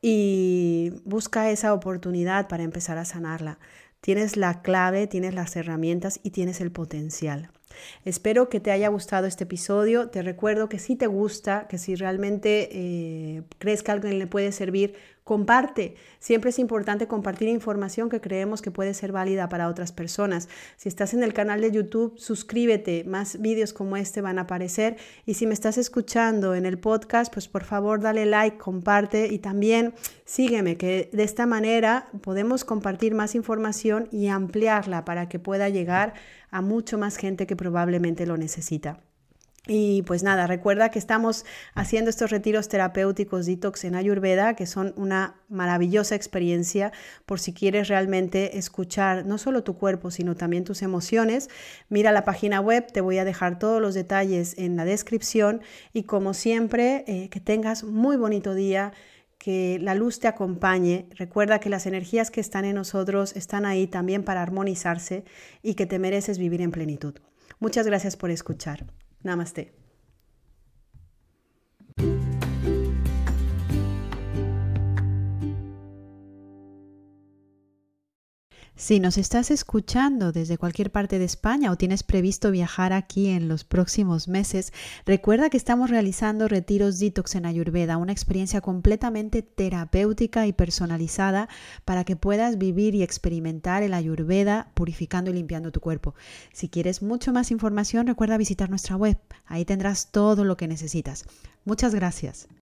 y 0.00 0.92
busca 1.04 1.50
esa 1.50 1.74
oportunidad 1.74 2.48
para 2.48 2.62
empezar 2.62 2.98
a 2.98 3.04
sanarla. 3.04 3.58
Tienes 4.00 4.36
la 4.36 4.62
clave, 4.62 5.06
tienes 5.06 5.34
las 5.34 5.56
herramientas 5.56 6.20
y 6.22 6.30
tienes 6.30 6.60
el 6.60 6.70
potencial. 6.70 7.50
Espero 8.04 8.48
que 8.48 8.60
te 8.60 8.70
haya 8.70 8.88
gustado 8.88 9.26
este 9.26 9.44
episodio. 9.44 10.08
Te 10.08 10.22
recuerdo 10.22 10.68
que 10.68 10.78
si 10.78 10.96
te 10.96 11.06
gusta, 11.06 11.66
que 11.68 11.78
si 11.78 11.94
realmente 11.94 12.68
eh, 12.72 13.42
crees 13.58 13.82
que 13.82 13.92
alguien 13.92 14.18
le 14.18 14.26
puede 14.26 14.52
servir, 14.52 14.94
Comparte. 15.26 15.96
Siempre 16.20 16.50
es 16.50 16.58
importante 16.60 17.08
compartir 17.08 17.48
información 17.48 18.08
que 18.08 18.20
creemos 18.20 18.62
que 18.62 18.70
puede 18.70 18.94
ser 18.94 19.10
válida 19.10 19.48
para 19.48 19.66
otras 19.66 19.90
personas. 19.90 20.48
Si 20.76 20.88
estás 20.88 21.14
en 21.14 21.24
el 21.24 21.34
canal 21.34 21.60
de 21.60 21.72
YouTube, 21.72 22.16
suscríbete. 22.16 23.02
Más 23.02 23.40
vídeos 23.40 23.72
como 23.72 23.96
este 23.96 24.20
van 24.20 24.38
a 24.38 24.42
aparecer. 24.42 24.98
Y 25.24 25.34
si 25.34 25.48
me 25.48 25.54
estás 25.54 25.78
escuchando 25.78 26.54
en 26.54 26.64
el 26.64 26.78
podcast, 26.78 27.34
pues 27.34 27.48
por 27.48 27.64
favor 27.64 28.00
dale 28.00 28.24
like, 28.24 28.56
comparte 28.56 29.26
y 29.26 29.40
también 29.40 29.94
sígueme, 30.24 30.76
que 30.76 31.10
de 31.12 31.24
esta 31.24 31.44
manera 31.44 32.08
podemos 32.22 32.64
compartir 32.64 33.12
más 33.12 33.34
información 33.34 34.06
y 34.12 34.28
ampliarla 34.28 35.04
para 35.04 35.28
que 35.28 35.40
pueda 35.40 35.68
llegar 35.68 36.14
a 36.52 36.60
mucho 36.60 36.98
más 36.98 37.16
gente 37.16 37.48
que 37.48 37.56
probablemente 37.56 38.26
lo 38.26 38.36
necesita. 38.36 39.00
Y 39.68 40.02
pues 40.02 40.22
nada, 40.22 40.46
recuerda 40.46 40.90
que 40.90 40.98
estamos 40.98 41.44
haciendo 41.74 42.08
estos 42.08 42.30
retiros 42.30 42.68
terapéuticos 42.68 43.46
detox 43.46 43.84
en 43.84 43.96
Ayurveda, 43.96 44.54
que 44.54 44.64
son 44.64 44.94
una 44.96 45.40
maravillosa 45.48 46.14
experiencia 46.14 46.92
por 47.24 47.40
si 47.40 47.52
quieres 47.52 47.88
realmente 47.88 48.58
escuchar 48.58 49.26
no 49.26 49.38
solo 49.38 49.64
tu 49.64 49.76
cuerpo, 49.76 50.12
sino 50.12 50.36
también 50.36 50.62
tus 50.62 50.82
emociones. 50.82 51.50
Mira 51.88 52.12
la 52.12 52.24
página 52.24 52.60
web, 52.60 52.86
te 52.92 53.00
voy 53.00 53.18
a 53.18 53.24
dejar 53.24 53.58
todos 53.58 53.82
los 53.82 53.94
detalles 53.94 54.56
en 54.56 54.76
la 54.76 54.84
descripción 54.84 55.62
y 55.92 56.04
como 56.04 56.32
siempre, 56.32 57.04
eh, 57.08 57.28
que 57.28 57.40
tengas 57.40 57.82
muy 57.82 58.16
bonito 58.16 58.54
día 58.54 58.92
que 59.38 59.78
la 59.80 59.94
luz 59.94 60.20
te 60.20 60.28
acompañe. 60.28 61.08
Recuerda 61.16 61.58
que 61.58 61.70
las 61.70 61.86
energías 61.86 62.30
que 62.30 62.40
están 62.40 62.64
en 62.64 62.76
nosotros 62.76 63.34
están 63.34 63.66
ahí 63.66 63.86
también 63.88 64.22
para 64.22 64.42
armonizarse 64.42 65.24
y 65.62 65.74
que 65.74 65.86
te 65.86 65.98
mereces 65.98 66.38
vivir 66.38 66.60
en 66.62 66.70
plenitud. 66.70 67.14
Muchas 67.58 67.86
gracias 67.86 68.16
por 68.16 68.30
escuchar. 68.30 68.86
నమస్తే. 69.26 69.62
Si 78.78 79.00
nos 79.00 79.16
estás 79.16 79.50
escuchando 79.50 80.32
desde 80.32 80.58
cualquier 80.58 80.92
parte 80.92 81.18
de 81.18 81.24
España 81.24 81.72
o 81.72 81.76
tienes 81.76 82.02
previsto 82.02 82.50
viajar 82.50 82.92
aquí 82.92 83.28
en 83.28 83.48
los 83.48 83.64
próximos 83.64 84.28
meses, 84.28 84.70
recuerda 85.06 85.48
que 85.48 85.56
estamos 85.56 85.88
realizando 85.88 86.46
retiros 86.46 86.98
detox 86.98 87.36
en 87.36 87.46
Ayurveda, 87.46 87.96
una 87.96 88.12
experiencia 88.12 88.60
completamente 88.60 89.40
terapéutica 89.40 90.46
y 90.46 90.52
personalizada 90.52 91.48
para 91.86 92.04
que 92.04 92.16
puedas 92.16 92.58
vivir 92.58 92.94
y 92.94 93.02
experimentar 93.02 93.82
el 93.82 93.94
Ayurveda 93.94 94.70
purificando 94.74 95.30
y 95.30 95.34
limpiando 95.34 95.72
tu 95.72 95.80
cuerpo. 95.80 96.14
Si 96.52 96.68
quieres 96.68 97.00
mucho 97.00 97.32
más 97.32 97.50
información, 97.50 98.06
recuerda 98.06 98.36
visitar 98.36 98.68
nuestra 98.68 98.96
web. 98.96 99.18
Ahí 99.46 99.64
tendrás 99.64 100.12
todo 100.12 100.44
lo 100.44 100.58
que 100.58 100.68
necesitas. 100.68 101.24
Muchas 101.64 101.94
gracias. 101.94 102.46